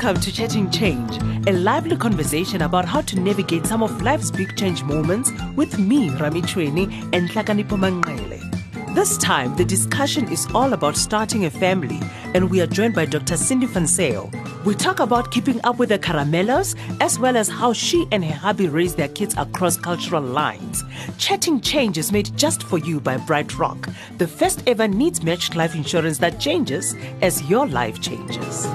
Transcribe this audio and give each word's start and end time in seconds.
Welcome 0.00 0.22
to 0.22 0.32
Chatting 0.32 0.70
Change, 0.70 1.16
a 1.48 1.52
lively 1.52 1.96
conversation 1.96 2.62
about 2.62 2.84
how 2.84 3.00
to 3.00 3.18
navigate 3.18 3.66
some 3.66 3.82
of 3.82 4.00
life's 4.00 4.30
big 4.30 4.56
change 4.56 4.84
moments 4.84 5.32
with 5.56 5.76
me, 5.76 6.08
Rami 6.10 6.40
Chuene, 6.42 6.88
and 7.12 7.28
Tlakanipo 7.28 7.76
Mangele. 7.76 8.94
This 8.94 9.18
time, 9.18 9.56
the 9.56 9.64
discussion 9.64 10.30
is 10.30 10.46
all 10.54 10.72
about 10.72 10.96
starting 10.96 11.46
a 11.46 11.50
family, 11.50 11.98
and 12.32 12.48
we 12.48 12.60
are 12.60 12.66
joined 12.68 12.94
by 12.94 13.06
Dr. 13.06 13.36
Sindi 13.36 13.66
van 13.66 13.88
Zyl. 13.88 14.30
We 14.64 14.76
talk 14.76 15.00
about 15.00 15.32
keeping 15.32 15.60
up 15.64 15.80
with 15.80 15.88
the 15.88 15.98
caramellos, 15.98 16.76
as 17.00 17.18
well 17.18 17.36
as 17.36 17.48
how 17.48 17.72
she 17.72 18.06
and 18.12 18.24
her 18.24 18.34
hubby 18.34 18.68
raise 18.68 18.94
their 18.94 19.08
kids 19.08 19.34
across 19.36 19.76
cultural 19.76 20.22
lines. 20.22 20.84
Chatting 21.18 21.60
Change 21.60 21.98
is 21.98 22.12
made 22.12 22.30
just 22.36 22.62
for 22.62 22.78
you 22.78 23.00
by 23.00 23.16
BrightRock, 23.16 23.92
the 24.18 24.28
first 24.28 24.62
ever 24.68 24.86
needs 24.86 25.24
matched 25.24 25.56
life 25.56 25.74
insurance 25.74 26.18
that 26.18 26.38
changes 26.38 26.94
as 27.20 27.42
your 27.50 27.66
life 27.66 28.00
changes. 28.00 28.68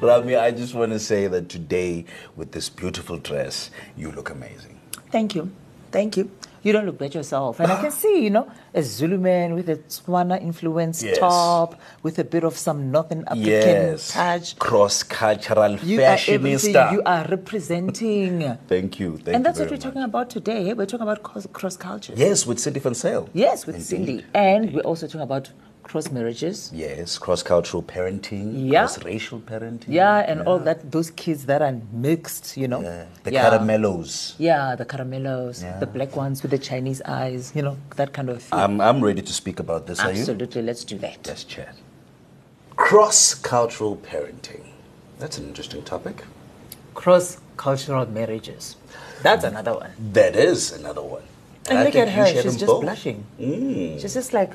Rami, 0.00 0.36
I 0.36 0.50
just 0.50 0.74
want 0.74 0.92
to 0.92 0.98
say 0.98 1.26
that 1.26 1.48
today, 1.48 2.04
with 2.36 2.52
this 2.52 2.68
beautiful 2.70 3.18
dress, 3.18 3.70
you 3.96 4.10
look 4.12 4.30
amazing. 4.30 4.80
Thank 5.10 5.34
you. 5.34 5.50
Thank 5.92 6.16
you. 6.16 6.30
You 6.62 6.72
don't 6.72 6.84
look 6.84 6.98
bad 6.98 7.14
yourself. 7.14 7.58
And 7.58 7.72
I 7.72 7.80
can 7.80 7.90
see, 7.90 8.22
you 8.22 8.28
know, 8.30 8.50
a 8.74 8.82
Zulu 8.82 9.16
man 9.18 9.54
with 9.54 9.68
a 9.70 9.76
Tswana 9.76 10.40
influenced 10.40 11.02
Yes. 11.02 11.18
top, 11.18 11.80
with 12.02 12.18
a 12.18 12.24
bit 12.24 12.44
of 12.44 12.56
some 12.56 12.90
Northern 12.90 13.24
African 13.26 13.46
Yes. 13.46 14.12
touch. 14.12 14.58
Cross 14.58 15.04
cultural 15.04 15.76
You 15.78 16.00
are 16.00 16.18
everything. 16.28 16.40
fashionista. 16.58 16.92
You 16.92 17.02
are 17.06 17.26
representing. 17.28 18.58
Thank 18.68 19.00
you. 19.00 19.16
Thank 19.24 19.36
and 19.36 19.44
that's 19.44 19.58
you 19.58 19.64
what 19.64 19.70
we're 19.70 19.76
very 19.78 19.80
talking 19.80 20.02
about 20.02 20.28
today. 20.30 20.74
We're 20.74 20.84
talking 20.86 21.06
about 21.08 21.22
cross 21.22 21.76
culture. 21.78 22.12
Yes, 22.16 22.46
with 22.46 22.58
Sindi 22.58 22.94
Sale. 22.94 23.28
Yes, 23.32 23.66
with 23.66 23.76
Indeed. 23.76 24.20
Sindi. 24.20 24.24
And 24.34 24.72
we're 24.74 24.82
also 24.82 25.06
talking 25.06 25.22
about 25.22 25.50
cross 25.90 26.08
marriages. 26.12 26.70
Yes, 26.72 27.18
cross 27.18 27.42
cultural 27.42 27.82
parenting, 27.82 28.46
Yeah. 28.72 28.80
cross 28.86 29.02
racial 29.04 29.40
parenting. 29.40 29.88
Yeah, 29.88 30.18
and 30.30 30.42
all 30.48 30.60
that, 30.60 30.78
those 30.92 31.10
kids 31.10 31.46
that 31.46 31.60
are 31.62 31.76
mixed, 31.92 32.56
you 32.56 32.68
know. 32.68 32.80
Yeah, 32.80 33.04
The 33.24 33.32
yeah. 33.32 33.50
caramellos. 33.50 34.34
Yeah, 34.38 34.76
the 34.76 34.84
caramellos, 34.92 35.56
Yeah. 35.62 35.78
the 35.80 35.86
black 35.96 36.14
ones 36.14 36.42
with 36.42 36.52
the 36.52 36.62
Chinese 36.70 37.02
eyes, 37.04 37.52
you 37.56 37.62
know, 37.62 37.76
that 37.96 38.12
kind 38.12 38.28
of 38.30 38.40
thing. 38.40 38.56
I'm, 38.58 38.80
I'm 38.80 39.02
ready 39.02 39.22
to 39.22 39.32
speak 39.32 39.58
about 39.58 39.88
this. 39.88 39.98
Are 39.98 40.12
you? 40.12 40.20
Absolutely, 40.20 40.62
let's 40.62 40.84
do 40.84 40.96
that. 40.98 41.18
Let's 41.26 41.42
chat. 41.42 41.74
Cross 42.76 43.34
cultural 43.34 43.96
parenting. 43.96 44.64
That's 45.18 45.38
an 45.38 45.44
interesting 45.50 45.82
topic. 45.82 46.24
Cross 46.94 47.38
cultural 47.56 48.06
marriages. 48.06 48.76
That's 49.22 49.44
another 49.44 49.74
one. 49.74 49.90
That 50.12 50.36
is 50.36 50.72
another 50.72 51.02
one. 51.02 51.24
And, 51.68 51.78
I 51.78 51.84
look 51.84 51.96
at 51.96 52.08
her, 52.08 52.26
she's 52.26 52.44
just 52.44 52.66
both. 52.66 52.82
blushing. 52.82 53.24
Mm. 53.38 54.00
She's 54.00 54.14
just 54.14 54.32
like, 54.32 54.52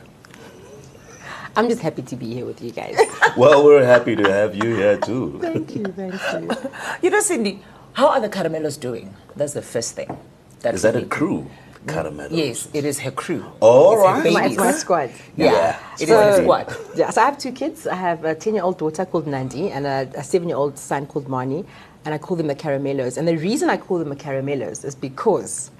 I'm 1.56 1.70
just 1.70 1.82
happy 1.82 2.02
to 2.02 2.16
be 2.16 2.34
here 2.34 2.46
with 2.46 2.62
you 2.62 2.72
guys. 2.72 2.98
Well, 3.38 3.66
we're 3.66 3.84
happy 3.86 4.16
to 4.16 4.32
have 4.32 4.56
you 4.56 4.76
here 4.76 4.98
too. 4.98 5.40
thank 5.42 5.76
you, 5.76 5.84
thank 5.88 6.14
you. 6.14 6.50
you 7.02 7.10
know, 7.10 7.20
Sindi, 7.20 7.60
how 7.94 8.08
are 8.08 8.22
the 8.22 8.30
caramellos 8.30 8.80
doing? 8.80 9.14
That's 9.36 9.52
the 9.54 9.62
first 9.62 9.96
thing. 9.96 10.18
Is 10.64 10.84
that 10.84 10.96
a 10.96 11.06
crew? 11.06 11.50
Caramellos. 11.86 12.32
Yes, 12.32 12.70
it 12.74 12.86
is 12.86 13.00
her 13.00 13.12
crew. 13.12 13.44
All 13.60 13.94
It's 13.94 14.04
right. 14.26 14.34
My, 14.34 14.46
it's 14.46 14.58
my 14.58 14.72
squad. 14.72 15.12
Yeah, 15.36 15.52
Yeah. 15.52 15.80
it 16.00 16.04
is 16.04 16.10
So- 16.10 16.18
her 16.18 16.42
squad. 16.44 16.76
Yeah, 16.96 17.10
so 17.10 17.22
I 17.22 17.26
have 17.26 17.38
two 17.38 17.52
kids. 17.52 17.88
I 17.88 17.96
have 17.96 18.24
a 18.24 18.34
10 18.36 18.54
year 18.56 18.64
old 18.64 18.78
daughter 18.78 19.06
called 19.06 19.28
Nandi 19.28 19.70
and 19.70 19.86
a, 19.86 20.10
a 20.16 20.24
seven 20.24 20.48
year 20.48 20.58
old 20.58 20.78
son 20.80 21.06
called 21.08 21.28
Mani. 21.28 21.66
And 22.06 22.14
I 22.14 22.18
call 22.20 22.38
them 22.38 22.48
the 22.48 22.56
Caramellos. 22.56 23.18
And 23.18 23.28
the 23.28 23.38
reason 23.38 23.70
I 23.70 23.78
call 23.78 23.98
them 24.00 24.10
the 24.10 24.16
Caramellos 24.16 24.86
is 24.86 24.96
because 24.96 25.72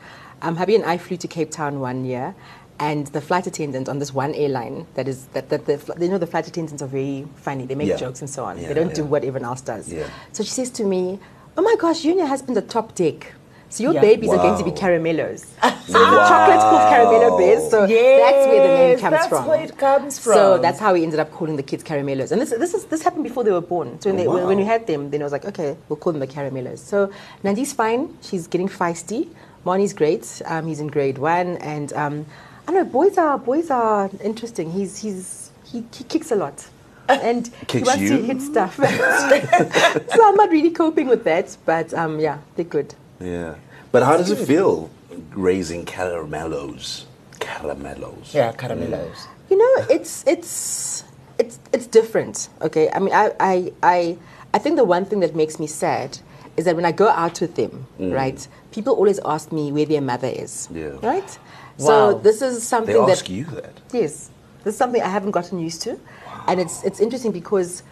um, 0.42 0.56
hubby 0.58 0.76
and 0.76 0.84
I 0.86 0.98
flew 0.98 1.18
to 1.18 1.28
Cape 1.28 1.52
Town 1.52 1.80
one 1.80 2.04
year. 2.04 2.36
And 2.80 3.08
the 3.08 3.22
flight 3.22 3.48
attendant 3.48 3.88
on 3.88 4.00
this 4.00 4.14
one 4.14 4.34
airline, 4.34 4.86
that 4.96 5.08
is, 5.08 5.28
that, 5.28 5.48
that 5.50 5.66
the, 5.66 5.96
you 6.00 6.10
know, 6.10 6.18
the 6.18 6.28
flight 6.28 6.48
attendants 6.48 6.82
are 6.84 6.88
very 6.88 7.26
funny. 7.36 7.66
They 7.66 7.76
make 7.76 7.88
Yeah. 7.88 7.96
jokes 7.96 8.20
and 8.22 8.30
so 8.30 8.44
on. 8.44 8.60
Yeah, 8.60 8.68
they 8.68 8.74
don't 8.74 8.94
do 8.94 9.06
what 9.06 9.24
everyone 9.24 9.46
else 9.48 9.62
does. 9.62 9.92
Yeah. 9.92 10.08
So 10.34 10.44
she 10.44 10.50
says 10.50 10.70
to 10.72 10.84
me, 10.84 11.20
Oh 11.58 11.62
my 11.62 11.76
gosh, 11.80 12.04
you 12.04 12.12
and 12.12 12.20
your 12.20 12.28
husband 12.28 12.58
are 12.58 12.62
top 12.62 12.94
deck. 12.96 13.34
So 13.70 13.84
your 13.84 13.94
Yeah. 13.94 14.02
babies 14.02 14.30
are 14.30 14.38
going 14.38 14.58
to 14.58 14.64
be 14.66 14.72
Wow. 14.72 14.76
caramellos. 14.78 15.46
So 15.88 16.00
the 16.00 16.18
chocolate's 16.28 16.64
called 16.66 16.82
caramello 16.82 17.38
bears. 17.38 17.70
So 17.70 17.88
that's 17.88 18.48
where 18.48 18.60
the 18.62 18.70
name 18.70 18.98
comes 19.00 19.12
that's 19.16 19.28
from. 19.28 19.48
where 19.48 19.62
it 19.64 19.78
comes 19.78 20.20
So 20.20 20.58
that's 20.58 20.80
how 20.80 20.94
we 20.94 21.04
ended 21.04 21.20
up 21.20 21.32
calling 21.32 21.56
the 21.56 21.64
kids 21.64 21.82
caramellos. 21.84 22.32
And 22.34 22.42
this, 22.42 22.50
this, 22.50 22.74
is, 22.74 22.86
this 22.86 23.04
happened 23.04 23.24
before 23.24 23.44
they 23.46 23.52
were 23.52 23.62
born. 23.62 24.02
So 24.02 24.10
when, 24.10 24.18
they, 24.18 24.28
when, 24.28 24.46
when 24.48 24.58
we 24.58 24.66
had 24.66 24.86
them, 24.88 25.12
then 25.12 25.22
I 25.22 25.24
was 25.24 25.32
like, 25.32 25.46
okay, 25.46 25.78
we'll 25.88 25.96
call 25.98 26.12
them 26.12 26.20
the 26.20 26.28
caramellos. 26.28 26.80
So 26.80 27.10
Nandi's 27.44 27.72
fine. 27.72 28.18
She's 28.22 28.48
getting 28.48 28.68
feisty. 28.68 29.30
Marnie's 29.66 29.94
great. 29.94 30.42
Um, 30.46 30.68
he's 30.68 30.80
in 30.82 30.88
grade 30.88 31.18
one. 31.20 31.58
And 31.58 31.94
um, 31.94 32.26
I 32.68 32.72
know, 32.72 32.84
boys 32.84 33.18
are, 33.18 33.38
boys 33.38 33.70
are 33.70 34.10
interesting. 34.24 34.72
He's, 34.72 34.98
he's, 34.98 35.52
he, 35.66 35.84
he 35.94 36.04
kicks 36.04 36.32
a 36.32 36.36
lot. 36.36 36.68
And 37.08 37.52
he 37.70 37.84
wants 37.84 38.02
you? 38.02 38.18
to 38.18 38.24
hit 38.24 38.42
stuff. 38.42 38.76
so 38.78 38.84
I'm 38.84 40.36
not 40.36 40.50
really 40.50 40.72
coping 40.72 41.08
with 41.08 41.24
that. 41.26 41.56
But 41.64 41.94
um, 41.94 42.20
yeah, 42.20 42.40
they're 42.56 42.66
good. 42.66 42.96
Yeah. 43.20 43.56
But 43.92 44.02
how 44.02 44.18
does 44.18 44.32
it 44.32 44.44
feel 44.44 44.90
raising 45.30 45.86
caramellos? 45.86 47.06
Caramellos. 47.40 48.34
Yeah, 48.34 48.52
caramellos. 48.54 49.28
You 49.52 49.58
know, 49.58 49.86
it's 49.88 50.26
it's 50.26 51.04
it's 51.38 51.60
it's 51.72 51.86
different. 51.86 52.50
Okay, 52.62 52.90
I 52.90 53.00
mean, 53.00 53.14
I 53.14 53.32
I 53.40 53.72
I 53.84 54.18
I 54.54 54.58
think 54.58 54.76
the 54.78 54.84
one 54.84 55.06
thing 55.06 55.20
that 55.20 55.36
makes 55.36 55.60
me 55.60 55.68
sad 55.68 56.18
is 56.58 56.66
that 56.66 56.76
when 56.76 56.86
I 56.86 56.92
go 56.92 57.10
out 57.10 57.40
with 57.40 57.56
them, 57.56 57.86
right, 58.00 58.48
people 58.72 58.94
always 58.96 59.20
ask 59.24 59.52
me 59.52 59.72
where 59.72 59.86
their 59.86 60.02
mother 60.02 60.28
is. 60.30 60.68
Yeah. 60.74 60.98
Right. 61.04 61.38
Wow. 61.78 61.88
So 61.88 62.20
this 62.20 62.42
is 62.42 62.56
They 62.56 62.60
something 62.62 62.96
ask 62.96 63.26
that 63.26 63.32
you 63.32 63.46
that. 63.46 63.74
Yes, 63.92 64.30
this 64.64 64.74
is 64.74 64.78
something 64.78 65.02
I 65.02 65.10
haven't 65.10 65.32
gotten 65.32 65.60
used 65.60 65.82
to, 65.84 66.00
and 66.48 66.60
it's 66.60 66.84
it's 66.84 67.00
interesting 67.00 67.32
because 67.32 67.84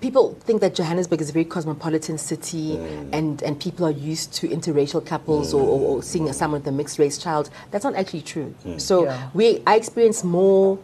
people 0.00 0.34
think 0.44 0.60
that 0.60 0.74
Johannesburg 0.74 1.20
is 1.20 1.30
a 1.30 1.32
very 1.32 1.44
cosmopolitan 1.44 2.18
city, 2.18 2.76
mm. 2.76 3.08
and 3.12 3.42
and 3.42 3.60
people 3.60 3.84
are 3.86 3.90
used 3.90 4.32
to 4.34 4.48
interracial 4.48 5.04
couples 5.04 5.52
or, 5.52 5.62
or, 5.62 5.80
or 5.96 6.02
seeing 6.02 6.26
mm. 6.26 6.34
someone 6.34 6.60
with 6.60 6.68
a 6.68 6.72
mixed 6.72 6.98
race 6.98 7.18
child. 7.18 7.50
That's 7.70 7.84
not 7.84 7.94
actually 7.96 8.22
true. 8.22 8.54
Mm. 8.64 8.80
So 8.80 9.04
Yeah. 9.04 9.28
we 9.34 9.62
I 9.66 9.76
experience 9.76 10.24
more 10.24 10.78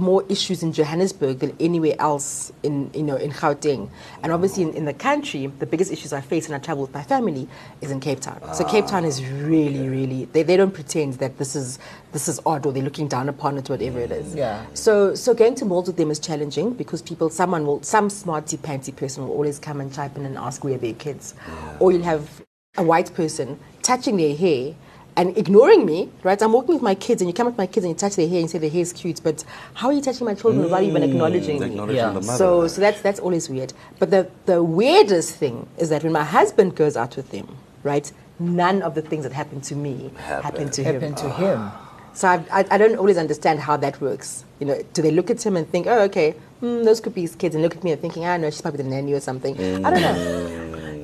more 0.00 0.24
issues 0.28 0.62
in 0.62 0.72
Johannesburg 0.72 1.38
than 1.40 1.56
anywhere 1.60 1.94
else 1.98 2.52
in 2.62 2.90
you 2.94 3.02
know 3.02 3.16
in 3.16 3.30
Gauteng, 3.30 3.90
and 4.22 4.32
obviously 4.32 4.62
in, 4.64 4.74
in 4.74 4.84
the 4.84 4.94
country, 4.94 5.46
the 5.46 5.66
biggest 5.66 5.92
issues 5.92 6.12
I 6.12 6.20
face 6.20 6.48
when 6.48 6.58
I 6.60 6.62
travel 6.62 6.82
with 6.82 6.94
my 6.94 7.02
family 7.02 7.48
is 7.80 7.90
in 7.90 8.00
Cape 8.00 8.20
Town. 8.20 8.40
So 8.54 8.64
Cape 8.64 8.86
Town 8.86 9.04
is 9.04 9.24
really, 9.24 9.88
really 9.88 10.26
they, 10.26 10.42
they 10.42 10.56
don't 10.56 10.72
pretend 10.72 11.14
that 11.14 11.38
this 11.38 11.56
is 11.56 11.78
this 12.12 12.28
is 12.28 12.40
odd 12.46 12.66
or 12.66 12.72
they're 12.72 12.82
looking 12.82 13.08
down 13.08 13.28
upon 13.28 13.58
it, 13.58 13.68
whatever 13.68 14.00
it 14.00 14.10
is. 14.10 14.34
Yeah. 14.34 14.64
So 14.74 15.14
so 15.14 15.34
going 15.34 15.54
to 15.56 15.64
malls 15.64 15.86
with 15.86 15.96
them 15.96 16.10
is 16.10 16.18
challenging 16.18 16.72
because 16.72 17.02
people 17.02 17.30
someone 17.30 17.66
will 17.66 17.82
some 17.82 18.10
smarty 18.10 18.56
panty 18.56 18.94
person 18.94 19.24
will 19.24 19.32
always 19.32 19.58
come 19.58 19.80
and 19.80 19.92
chime 19.92 20.12
in 20.16 20.24
and 20.24 20.36
ask 20.38 20.64
where 20.64 20.78
their 20.78 20.94
kids, 20.94 21.34
or 21.80 21.92
you'll 21.92 22.02
have 22.02 22.42
a 22.76 22.82
white 22.82 23.12
person 23.14 23.58
touching 23.82 24.16
their 24.16 24.36
hair 24.36 24.74
and 25.18 25.36
ignoring 25.36 25.84
me, 25.84 26.08
right? 26.22 26.40
I'm 26.40 26.52
walking 26.52 26.74
with 26.74 26.82
my 26.82 26.94
kids, 26.94 27.20
and 27.20 27.28
you 27.28 27.34
come 27.34 27.46
with 27.46 27.58
my 27.58 27.66
kids 27.66 27.84
and 27.84 27.92
you 27.92 27.98
touch 27.98 28.14
their 28.16 28.28
hair 28.28 28.36
and 28.38 28.44
you 28.44 28.48
say 28.48 28.58
their 28.58 28.70
hair 28.70 28.82
is 28.82 28.92
cute, 28.92 29.20
but 29.22 29.44
how 29.74 29.88
are 29.88 29.92
you 29.92 30.00
touching 30.00 30.24
my 30.24 30.34
children 30.34 30.62
without 30.62 30.84
even 30.84 31.02
acknowledging 31.02 31.58
me? 31.58 31.66
Acknowledging 31.66 31.96
Yeah. 31.96 32.12
the 32.12 32.20
mother. 32.20 32.38
So, 32.38 32.68
so 32.68 32.80
that's 32.80 33.00
that's 33.02 33.18
always 33.18 33.50
weird. 33.50 33.72
But 33.98 34.10
the 34.12 34.30
the 34.46 34.62
weirdest 34.62 35.34
thing 35.34 35.66
is 35.76 35.88
that 35.90 36.04
when 36.04 36.12
my 36.12 36.24
husband 36.24 36.76
goes 36.76 36.96
out 36.96 37.16
with 37.16 37.30
them, 37.32 37.48
right? 37.82 38.10
None 38.38 38.82
of 38.82 38.94
the 38.94 39.02
things 39.02 39.24
that 39.24 39.32
happened 39.32 39.64
to 39.64 39.74
me 39.74 40.12
happened, 40.16 40.44
happen 40.44 40.70
to 40.70 40.82
him. 40.84 40.94
Happened 40.94 41.16
to 41.18 41.30
him. 41.30 41.70
So 42.14 42.28
I, 42.28 42.44
I, 42.52 42.64
I 42.72 42.78
don't 42.78 42.96
always 42.96 43.16
understand 43.18 43.60
how 43.60 43.76
that 43.78 44.00
works. 44.00 44.44
You 44.60 44.66
know, 44.66 44.82
do 44.92 45.02
they 45.02 45.10
look 45.10 45.30
at 45.30 45.44
him 45.44 45.56
and 45.56 45.68
think, 45.68 45.86
oh, 45.88 46.00
okay, 46.02 46.32
hmm, 46.60 46.84
those 46.84 47.00
could 47.00 47.14
be 47.14 47.22
his 47.22 47.34
kids, 47.34 47.54
and 47.56 47.62
look 47.64 47.76
at 47.76 47.82
me 47.84 47.90
and 47.92 48.00
thinking, 48.00 48.24
ah, 48.24 48.36
know 48.36 48.50
she's 48.50 48.60
probably 48.60 48.82
the 48.84 48.88
nanny 48.88 49.12
or 49.12 49.20
something. 49.20 49.54
I 49.84 49.90
don't 49.90 50.00
know. 50.00 50.57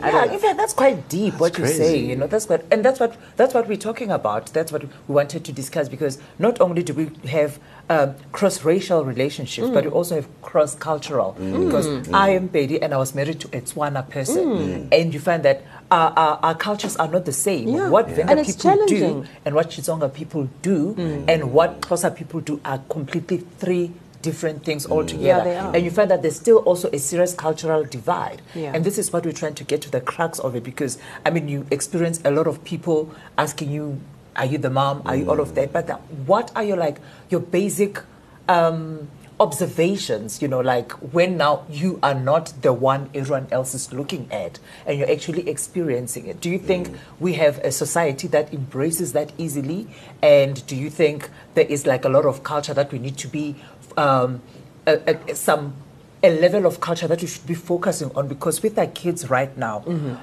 Yeah, 0.07 0.33
in 0.33 0.39
fact, 0.39 0.57
that's 0.57 0.73
quite 0.73 1.09
deep 1.09 1.35
what 1.41 1.59
you 1.59 1.67
say. 1.67 1.77
crazy. 1.77 2.07
You 2.07 2.17
know, 2.17 2.27
that's 2.27 2.49
what, 2.49 2.65
and 2.71 2.85
that's 2.85 3.01
what 3.01 3.17
that's 3.37 3.55
what 3.55 3.69
we're 3.69 3.77
talking 3.77 4.11
about. 4.11 4.47
That's 4.53 4.73
what 4.73 4.83
we 4.85 5.15
wanted 5.15 5.45
to 5.45 5.53
discuss 5.53 5.89
because 5.89 6.19
not 6.39 6.61
only 6.61 6.83
do 6.83 6.95
we 6.95 7.11
have 7.29 7.59
um, 7.89 8.15
cross-racial 8.33 9.05
relationships, 9.05 9.69
but 9.69 9.85
we 9.85 9.91
mm. 9.91 9.95
also 9.95 10.17
have 10.17 10.43
cross-cultural. 10.43 11.37
Mm. 11.39 11.67
Because 11.67 11.87
mm. 11.87 12.15
I 12.15 12.31
am 12.31 12.49
Pedi 12.49 12.79
and 12.81 12.95
I 12.95 12.97
was 12.97 13.15
married 13.15 13.41
to 13.41 13.49
a 13.49 13.61
Tswana 13.61 14.09
person, 14.09 14.89
and 14.93 15.15
you 15.15 15.21
find 15.21 15.43
that 15.43 15.63
our, 15.91 16.13
our, 16.17 16.39
our 16.43 16.55
cultures 16.55 16.97
are 16.97 17.09
not 17.09 17.25
the 17.25 17.33
same. 17.33 17.69
Yeah. 17.69 17.89
What 17.89 18.09
Yeah. 18.09 18.27
Venda 18.27 18.45
people 18.45 18.87
do 18.87 19.25
and 19.45 19.55
what 19.55 19.71
Chizonga 19.71 20.13
people 20.13 20.49
do 20.63 20.95
and 21.29 21.53
what 21.53 21.81
Xhosa 21.81 22.15
people 22.15 22.41
do 22.41 22.61
are 22.65 22.79
completely 22.89 23.39
three 23.59 23.93
different 24.25 24.65
things 24.65 24.87
altogether. 24.87 25.45
they 25.45 25.57
are. 25.57 25.75
And 25.75 25.85
you 25.85 25.91
find 25.91 26.11
that 26.11 26.23
there's 26.23 26.37
still 26.37 26.59
also 26.59 26.89
a 26.93 26.99
serious 26.99 27.35
cultural 27.35 27.85
divide. 27.85 28.41
Yeah. 28.55 28.73
And 28.75 28.85
this 28.85 28.97
is 28.99 29.13
what 29.13 29.25
we're 29.27 29.33
trying 29.33 29.55
to 29.57 29.65
get 29.65 29.83
to 29.83 29.91
the 29.91 30.01
crux 30.01 30.39
of 30.39 30.57
it 30.57 30.65
because, 30.65 30.99
I 31.27 31.31
mean, 31.31 31.47
you 31.49 31.67
experience 31.71 32.21
a 32.25 32.31
lot 32.31 32.47
of 32.47 32.65
people 32.65 33.15
asking 33.37 33.71
you, 33.71 34.01
are 34.35 34.47
you 34.47 34.59
the 34.59 34.71
mom? 34.71 35.03
Are 35.05 35.15
you 35.15 35.29
all 35.31 35.41
of 35.41 35.55
that? 35.57 35.73
But 35.73 35.91
uh, 35.91 35.99
what 36.27 36.51
are 36.57 36.65
your, 36.65 36.79
like, 36.79 36.99
your 37.29 37.41
basic 37.41 38.01
um, 38.49 39.09
observations, 39.41 40.41
you 40.41 40.49
know, 40.49 40.61
like 40.61 40.93
when 41.13 41.37
now 41.37 41.65
you 41.69 41.99
are 42.03 42.15
not 42.15 42.53
the 42.63 42.73
one 42.73 43.11
everyone 43.15 43.49
else 43.51 43.75
is 43.75 43.93
looking 43.93 44.29
at 44.31 44.59
and 44.87 44.99
you're 44.99 45.11
actually 45.11 45.49
experiencing 45.49 46.27
it? 46.27 46.41
Do 46.41 46.49
you 46.51 46.59
think 46.59 46.91
we 47.19 47.35
have 47.35 47.59
a 47.59 47.73
society 47.73 48.29
that 48.29 48.53
embraces 48.55 49.13
that 49.13 49.33
easily? 49.37 49.89
And 50.23 50.65
do 50.67 50.77
you 50.77 50.89
think 50.89 51.31
there 51.55 51.67
is 51.67 51.87
like 51.87 52.05
a 52.05 52.09
lot 52.09 52.25
of 52.25 52.43
culture 52.43 52.75
that 52.75 52.93
we 52.93 52.99
need 52.99 53.17
to 53.19 53.29
be 53.29 53.57
um, 53.97 54.43
uh, 54.87 54.97
uh, 55.07 55.35
some 55.35 55.75
a 56.23 56.41
level 56.41 56.65
of 56.65 56.81
culture 56.81 57.07
that 57.07 57.21
we 57.21 57.29
should 57.29 57.47
be 57.47 57.55
focusing 57.55 58.11
on 58.15 58.29
because 58.29 58.63
with 58.63 58.79
our 58.79 58.87
kids 58.87 59.29
right 59.31 59.57
now. 59.57 59.81
Mm-hmm. 59.81 60.15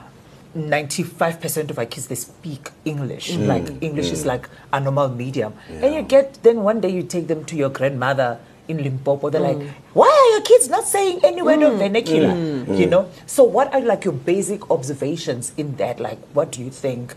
95% 0.54 1.70
of 1.70 1.80
our 1.80 1.86
kids 1.86 2.08
they 2.08 2.16
speak 2.16 2.72
english. 2.84 3.32
Like 3.38 3.82
english 3.82 4.12
is 4.12 4.26
like 4.26 4.50
a 4.74 4.82
normal 4.82 5.08
medium. 5.08 5.54
And 5.70 5.96
you 5.96 6.02
get 6.02 6.44
then 6.44 6.64
one 6.64 6.82
day 6.82 6.90
you 6.90 7.04
take 7.04 7.28
them 7.28 7.46
to 7.46 7.56
your 7.56 7.70
grandmother 7.70 8.38
in 8.68 8.84
limpopo 8.84 9.30
they're 9.30 9.42
like 9.42 9.62
why 9.94 10.08
are 10.08 10.30
your 10.34 10.42
kids 10.42 10.70
not 10.70 10.86
saying 10.86 11.20
any 11.24 11.42
word 11.42 11.62
of 11.62 11.78
vernacular 11.80 12.36
you 12.74 12.86
know? 12.86 13.10
So 13.26 13.46
what 13.46 13.74
are 13.74 13.80
like 13.80 14.04
your 14.04 14.14
basic 14.14 14.70
observations 14.70 15.54
in 15.56 15.78
that? 15.78 16.02
Like 16.02 16.20
what 16.34 16.52
do 16.52 16.62
you 16.62 16.70
think 16.70 17.16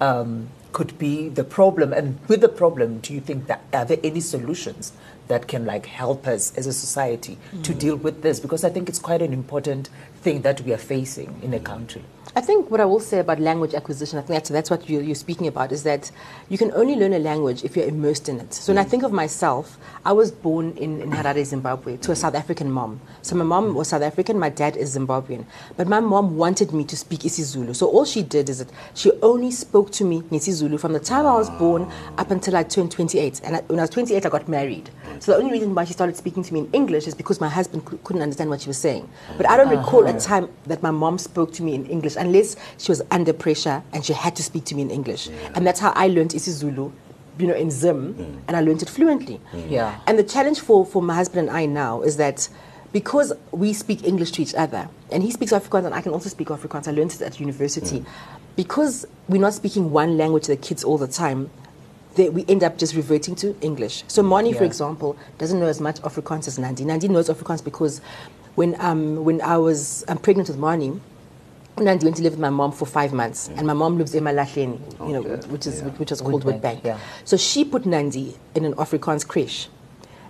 um, 0.00 0.48
could 0.72 0.98
be 0.98 1.28
the 1.28 1.44
problem? 1.44 1.92
And 1.92 2.18
with 2.28 2.40
the 2.40 2.48
problem 2.48 3.00
do 3.00 3.12
you 3.12 3.20
think 3.20 3.46
that 3.48 3.62
are 3.74 3.84
there 3.84 4.00
any 4.02 4.20
solutions 4.20 4.94
that 5.30 5.48
can 5.48 5.64
like 5.64 5.86
help 5.86 6.26
us 6.26 6.52
as 6.56 6.66
a 6.66 6.72
society 6.72 7.38
to 7.62 7.72
mm. 7.72 7.78
deal 7.78 7.96
with 7.96 8.22
this 8.22 8.38
because 8.40 8.64
i 8.64 8.68
think 8.68 8.88
it's 8.88 8.98
quite 8.98 9.22
an 9.22 9.32
important 9.32 9.88
thing 10.22 10.42
that 10.42 10.60
we 10.62 10.72
are 10.72 10.84
facing 10.94 11.40
in 11.42 11.54
a 11.54 11.60
country 11.60 12.02
I 12.36 12.40
think 12.40 12.70
what 12.70 12.80
I 12.80 12.84
will 12.84 13.00
say 13.00 13.18
about 13.18 13.40
language 13.40 13.74
acquisition, 13.74 14.16
I 14.16 14.22
think 14.22 14.36
that's, 14.36 14.50
that's 14.50 14.70
what 14.70 14.88
you, 14.88 15.00
you're 15.00 15.16
speaking 15.16 15.48
about, 15.48 15.72
is 15.72 15.82
that 15.82 16.12
you 16.48 16.56
can 16.58 16.70
only 16.74 16.94
learn 16.94 17.12
a 17.12 17.18
language 17.18 17.64
if 17.64 17.74
you're 17.74 17.88
immersed 17.88 18.28
in 18.28 18.38
it. 18.38 18.54
So 18.54 18.72
when 18.72 18.78
I 18.78 18.84
mm. 18.84 18.88
think 18.88 19.02
of 19.02 19.10
myself, 19.10 19.78
I 20.06 20.12
was 20.12 20.30
born 20.30 20.76
in, 20.76 21.00
in 21.00 21.10
Harare, 21.10 21.44
Zimbabwe, 21.44 21.96
to 21.96 22.12
a 22.12 22.16
South 22.16 22.36
African 22.36 22.70
mom. 22.70 23.00
So 23.22 23.34
my 23.34 23.44
mom 23.44 23.74
was 23.74 23.88
South 23.88 24.02
African, 24.02 24.38
my 24.38 24.48
dad 24.48 24.76
is 24.76 24.96
Zimbabwean. 24.96 25.44
But 25.76 25.88
my 25.88 25.98
mom 25.98 26.36
wanted 26.36 26.72
me 26.72 26.84
to 26.84 26.96
speak 26.96 27.20
isiZulu. 27.20 27.74
So 27.74 27.88
all 27.88 28.04
she 28.04 28.22
did 28.22 28.48
is 28.48 28.58
that 28.58 28.70
she 28.94 29.10
only 29.22 29.50
spoke 29.50 29.90
to 29.92 30.04
me 30.04 30.18
in 30.18 30.38
isiZulu 30.38 30.78
from 30.78 30.92
the 30.92 31.00
time 31.00 31.26
I 31.26 31.34
was 31.34 31.50
born 31.50 31.90
up 32.16 32.30
until 32.30 32.56
I 32.56 32.62
turned 32.62 32.92
28. 32.92 33.40
And 33.42 33.56
I, 33.56 33.60
when 33.62 33.80
I 33.80 33.82
was 33.82 33.90
28, 33.90 34.24
I 34.24 34.28
got 34.28 34.48
married. 34.48 34.88
So 35.20 35.32
the 35.32 35.38
only 35.38 35.52
reason 35.52 35.74
why 35.74 35.84
she 35.84 35.92
started 35.92 36.16
speaking 36.16 36.42
to 36.42 36.54
me 36.54 36.60
in 36.60 36.70
English 36.72 37.06
is 37.06 37.14
because 37.14 37.40
my 37.40 37.48
husband 37.48 37.84
couldn't 38.04 38.22
understand 38.22 38.48
what 38.48 38.62
she 38.62 38.68
was 38.68 38.78
saying. 38.78 39.08
But 39.36 39.48
I 39.48 39.56
don't 39.58 39.68
recall 39.68 40.06
a 40.06 40.10
uh-huh. 40.10 40.18
time 40.18 40.48
that 40.64 40.82
my 40.82 40.90
mom 40.90 41.18
spoke 41.18 41.52
to 41.54 41.62
me 41.62 41.74
in 41.74 41.84
English 41.86 42.16
unless 42.16 42.56
she 42.78 42.90
was 42.90 43.02
under 43.10 43.34
pressure 43.34 43.82
and 43.92 44.04
she 44.04 44.14
had 44.14 44.34
to 44.36 44.42
speak 44.42 44.64
to 44.64 44.74
me 44.74 44.82
in 44.82 44.90
English. 44.90 45.28
And 45.54 45.66
that's 45.66 45.78
how 45.78 45.92
I 45.94 46.08
learned 46.08 46.30
isiZulu, 46.30 46.90
you 47.38 47.46
know, 47.46 47.54
in 47.54 47.70
Zim, 47.70 48.14
mm. 48.14 48.40
and 48.48 48.56
I 48.56 48.62
learned 48.62 48.82
it 48.82 48.88
fluently. 48.88 49.40
Mm. 49.52 49.70
Yeah. 49.70 50.00
And 50.06 50.18
the 50.18 50.24
challenge 50.24 50.60
for, 50.60 50.86
for 50.86 51.02
my 51.02 51.14
husband 51.14 51.48
and 51.48 51.56
I 51.56 51.66
now 51.66 52.00
is 52.00 52.16
that 52.16 52.48
because 52.92 53.32
we 53.52 53.72
speak 53.74 54.04
English 54.04 54.32
to 54.32 54.42
each 54.42 54.54
other, 54.54 54.88
and 55.12 55.22
he 55.22 55.30
speaks 55.30 55.52
Afrikaans 55.52 55.84
and 55.84 55.94
I 55.94 56.00
can 56.00 56.12
also 56.12 56.30
speak 56.30 56.48
Afrikaans, 56.48 56.88
I 56.88 56.92
learned 56.92 57.12
it 57.12 57.20
at 57.20 57.38
university. 57.38 58.00
Mm. 58.00 58.06
Because 58.56 59.06
we're 59.28 59.40
not 59.40 59.54
speaking 59.54 59.90
one 59.90 60.16
language 60.16 60.44
to 60.44 60.52
the 60.52 60.56
kids 60.56 60.82
all 60.82 60.98
the 60.98 61.06
time, 61.06 61.50
they, 62.14 62.28
we 62.28 62.44
end 62.48 62.64
up 62.64 62.76
just 62.78 62.94
reverting 62.94 63.34
to 63.36 63.56
English. 63.60 64.04
So 64.08 64.22
Moni, 64.22 64.52
for 64.52 64.64
example, 64.64 65.16
doesn't 65.38 65.58
know 65.60 65.66
as 65.66 65.80
much 65.80 66.00
Afrikaans 66.02 66.48
as 66.48 66.58
Nandi. 66.58 66.84
Nandi 66.84 67.08
knows 67.08 67.28
Afrikaans 67.28 67.62
because 67.64 68.00
when, 68.56 68.74
um, 68.80 69.24
when 69.24 69.40
I 69.42 69.56
was 69.58 70.04
um, 70.08 70.18
pregnant 70.18 70.48
with 70.48 70.58
Moni, 70.58 71.00
Nandi 71.78 72.04
went 72.04 72.16
to 72.16 72.22
live 72.22 72.32
with 72.32 72.40
my 72.40 72.50
mom 72.50 72.72
for 72.72 72.84
five 72.84 73.12
months, 73.12 73.48
and 73.56 73.66
my 73.66 73.72
mom 73.72 73.96
lives 73.96 74.14
in 74.14 74.24
Malahleni, 74.24 75.06
you 75.06 75.14
know, 75.14 75.22
which 75.22 75.66
is 75.66 75.82
which 75.82 76.10
was 76.10 76.20
called 76.20 76.44
Witbank, 76.44 76.60
Witbank. 76.60 76.84
yeah. 76.84 76.98
So 77.24 77.38
she 77.38 77.64
put 77.64 77.86
Nandi 77.86 78.36
in 78.54 78.66
an 78.66 78.74
Afrikaans 78.74 79.26
creche, 79.26 79.68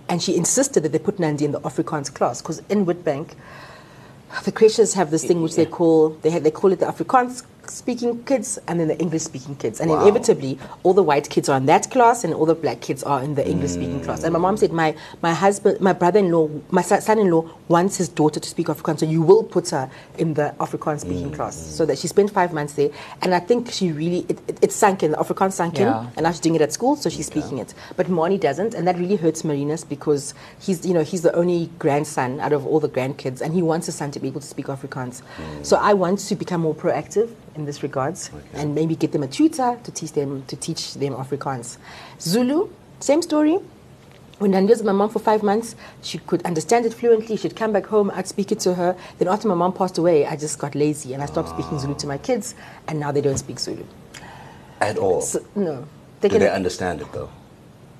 and 0.07 0.21
she 0.23 0.37
insisted 0.37 0.83
that 0.83 0.93
they 0.93 0.99
put 0.99 1.19
Nandi 1.19 1.43
in 1.43 1.51
the 1.51 1.59
Afrikaans 1.61 2.13
class 2.13 2.41
because 2.41 2.59
in 2.69 2.85
Witbank, 2.85 3.33
the 4.45 4.51
creches 4.51 4.93
have 4.93 5.11
this 5.11 5.25
thing 5.25 5.41
which 5.41 5.55
they 5.55 5.65
call 5.65 6.09
they 6.21 6.29
have, 6.29 6.43
they 6.43 6.51
call 6.51 6.71
it 6.71 6.79
the 6.79 6.85
Afrikaans 6.85 7.43
speaking 7.67 8.23
kids 8.23 8.59
and 8.67 8.79
then 8.79 8.87
the 8.87 8.97
English 8.99 9.21
speaking 9.23 9.55
kids, 9.55 9.79
and 9.79 9.89
Wow. 9.91 10.01
inevitably 10.01 10.57
all 10.83 10.93
the 10.93 11.03
white 11.03 11.29
kids 11.29 11.47
are 11.49 11.57
in 11.57 11.65
that 11.67 11.89
class 11.91 12.23
and 12.23 12.33
all 12.33 12.45
the 12.45 12.55
black 12.55 12.81
kids 12.81 13.03
are 13.03 13.21
in 13.23 13.35
the 13.35 13.47
English 13.47 13.71
speaking 13.71 13.99
Mm. 14.01 14.03
class. 14.05 14.23
And 14.23 14.33
my 14.33 14.39
mom 14.39 14.57
said 14.57 14.71
my 14.71 14.95
my 15.21 15.33
husband, 15.33 15.79
my 15.79 15.93
brother-in-law, 15.93 16.49
my 16.71 16.81
son- 16.81 17.01
son-in-law 17.01 17.43
wants 17.69 17.97
his 17.97 18.09
daughter 18.09 18.39
to 18.39 18.49
speak 18.49 18.67
Afrikaans, 18.67 18.99
so 18.99 19.05
you 19.05 19.21
will 19.21 19.43
put 19.43 19.69
her 19.69 19.89
in 20.17 20.33
the 20.33 20.53
Afrikaans 20.59 21.01
speaking 21.01 21.31
Mm. 21.31 21.35
class. 21.35 21.55
So 21.55 21.85
that 21.85 21.97
she 21.97 22.07
spent 22.07 22.31
five 22.31 22.51
months 22.53 22.73
there, 22.73 22.89
and 23.21 23.33
I 23.33 23.39
think 23.39 23.71
she 23.71 23.91
really 23.91 24.25
it, 24.27 24.39
it, 24.47 24.57
it 24.61 24.71
sank 24.71 25.03
in 25.03 25.11
the 25.11 25.17
Afrikaans 25.17 25.53
sank 25.53 25.77
Yeah. 25.79 26.01
in, 26.01 26.07
and 26.17 26.23
now 26.23 26.31
she's 26.31 26.39
doing 26.41 26.55
it 26.55 26.61
at 26.61 26.73
school, 26.73 26.95
so 26.95 27.09
she's 27.09 27.27
speaking 27.27 27.57
it. 27.59 27.73
But 27.95 28.09
Moni 28.09 28.37
doesn't, 28.37 28.73
and 28.73 28.87
that 28.87 28.97
really 28.97 29.15
hurts 29.15 29.43
Marinus 29.43 29.83
because 29.87 30.33
he's 30.59 30.85
you 30.85 30.93
know 30.93 31.03
he's 31.03 31.21
the 31.21 31.33
only 31.35 31.69
grandson 31.79 32.39
out 32.39 32.53
of 32.53 32.65
all 32.65 32.79
the 32.79 32.89
grandkids, 32.89 33.39
and 33.41 33.53
he 33.53 33.61
wants 33.61 33.85
his 33.85 33.95
son 33.95 34.11
to 34.11 34.19
be 34.19 34.27
able 34.27 34.41
to 34.41 34.47
speak 34.47 34.67
Afrikaans. 34.67 35.21
So 35.63 35.77
I 35.77 35.93
want 35.93 36.19
to 36.19 36.35
become 36.35 36.61
more 36.61 36.73
proactive 36.75 37.29
in 37.61 37.65
this 37.65 37.83
regards, 37.83 38.31
and 38.53 38.75
maybe 38.75 38.95
get 38.95 39.11
them 39.11 39.23
a 39.23 39.27
tutor 39.27 39.79
to 39.83 39.91
teach 39.91 40.13
them 40.13 40.43
to 40.47 40.55
teach 40.55 40.95
them 40.95 41.13
Afrikaans. 41.13 41.77
Zulu, 42.19 42.69
same 42.99 43.21
story. 43.21 43.59
When 44.39 44.55
I 44.55 44.61
with 44.63 44.83
my 44.83 44.91
mom 44.91 45.09
for 45.09 45.19
five 45.19 45.43
months, 45.43 45.75
she 46.01 46.17
could 46.17 46.41
understand 46.43 46.87
it 46.87 46.95
fluently. 46.95 47.37
She'd 47.37 47.55
come 47.55 47.71
back 47.71 47.85
home, 47.85 48.11
I'd 48.15 48.27
speak 48.27 48.51
it 48.51 48.59
to 48.61 48.73
her. 48.73 48.95
Then 49.19 49.27
after 49.27 49.47
my 49.47 49.53
mom 49.53 49.71
passed 49.71 49.99
away, 49.99 50.25
I 50.25 50.35
just 50.35 50.57
got 50.57 50.73
lazy 50.73 51.13
and 51.13 51.21
I 51.21 51.27
stopped 51.27 51.49
speaking 51.49 51.77
Zulu 51.77 51.95
to 51.99 52.07
my 52.07 52.17
kids, 52.17 52.55
and 52.87 52.99
now 52.99 53.11
they 53.11 53.21
don't 53.21 53.37
speak 53.37 53.59
Zulu. 53.59 53.85
At 54.79 54.97
all. 54.97 55.21
So, 55.21 55.45
no, 55.55 55.85
they 56.21 56.29
Do 56.29 56.33
can. 56.33 56.39
they 56.39 56.49
understand 56.49 57.01
it 57.01 57.11
though? 57.13 57.29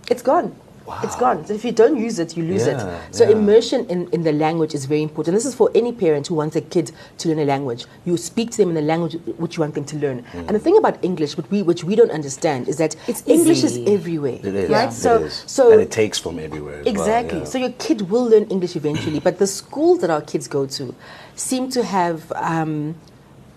It's 0.09 0.23
gone. 0.23 0.55
It's 1.03 1.15
gone. 1.15 1.45
So 1.45 1.53
if 1.53 1.63
you 1.63 1.71
don't 1.71 1.97
use 1.97 2.19
it, 2.19 2.35
you 2.35 2.43
lose 2.43 2.65
Yeah, 2.67 2.97
it. 3.07 3.15
So 3.15 3.23
yeah. 3.23 3.31
immersion 3.37 3.85
in, 3.89 4.07
in 4.11 4.23
the 4.23 4.31
language 4.33 4.73
is 4.73 4.85
very 4.85 5.01
important. 5.03 5.35
This 5.35 5.45
is 5.45 5.55
for 5.55 5.69
any 5.73 5.91
parent 5.93 6.27
who 6.27 6.35
wants 6.35 6.55
a 6.55 6.61
kid 6.61 6.91
to 7.19 7.29
learn 7.29 7.39
a 7.39 7.45
language. 7.45 7.85
You 8.05 8.17
speak 8.17 8.51
to 8.51 8.57
them 8.57 8.69
in 8.69 8.75
the 8.75 8.81
language 8.81 9.13
which 9.37 9.57
you 9.57 9.61
want 9.61 9.75
them 9.75 9.85
to 9.85 9.97
learn. 9.97 10.23
Mm. 10.33 10.39
And 10.47 10.49
the 10.49 10.59
thing 10.59 10.77
about 10.77 11.03
English, 11.03 11.37
which 11.37 11.49
we 11.49 11.61
which 11.63 11.83
we 11.83 11.95
don't 11.95 12.11
understand, 12.11 12.67
is 12.67 12.77
that 12.77 12.95
It's 13.07 13.23
English 13.27 13.63
easy. 13.63 13.83
is 13.83 13.89
everywhere. 13.89 14.39
It 14.43 14.55
is. 14.55 14.69
Right? 14.69 14.89
It 14.89 14.93
So 14.93 15.23
is. 15.23 15.43
so 15.47 15.71
and 15.71 15.81
it 15.81 15.91
takes 15.91 16.17
from 16.19 16.39
everywhere. 16.39 16.79
As 16.81 16.87
Exactly. 16.87 17.39
Well, 17.39 17.47
yeah. 17.47 17.51
So 17.51 17.57
your 17.57 17.73
kid 17.79 18.09
will 18.09 18.25
learn 18.25 18.43
English 18.49 18.75
eventually, 18.75 19.19
but 19.19 19.37
the 19.39 19.47
schools 19.47 19.99
that 20.01 20.09
our 20.09 20.21
kids 20.21 20.47
go 20.47 20.65
to 20.65 20.93
seem 21.35 21.69
to 21.71 21.83
have 21.83 22.31
um, 22.35 22.95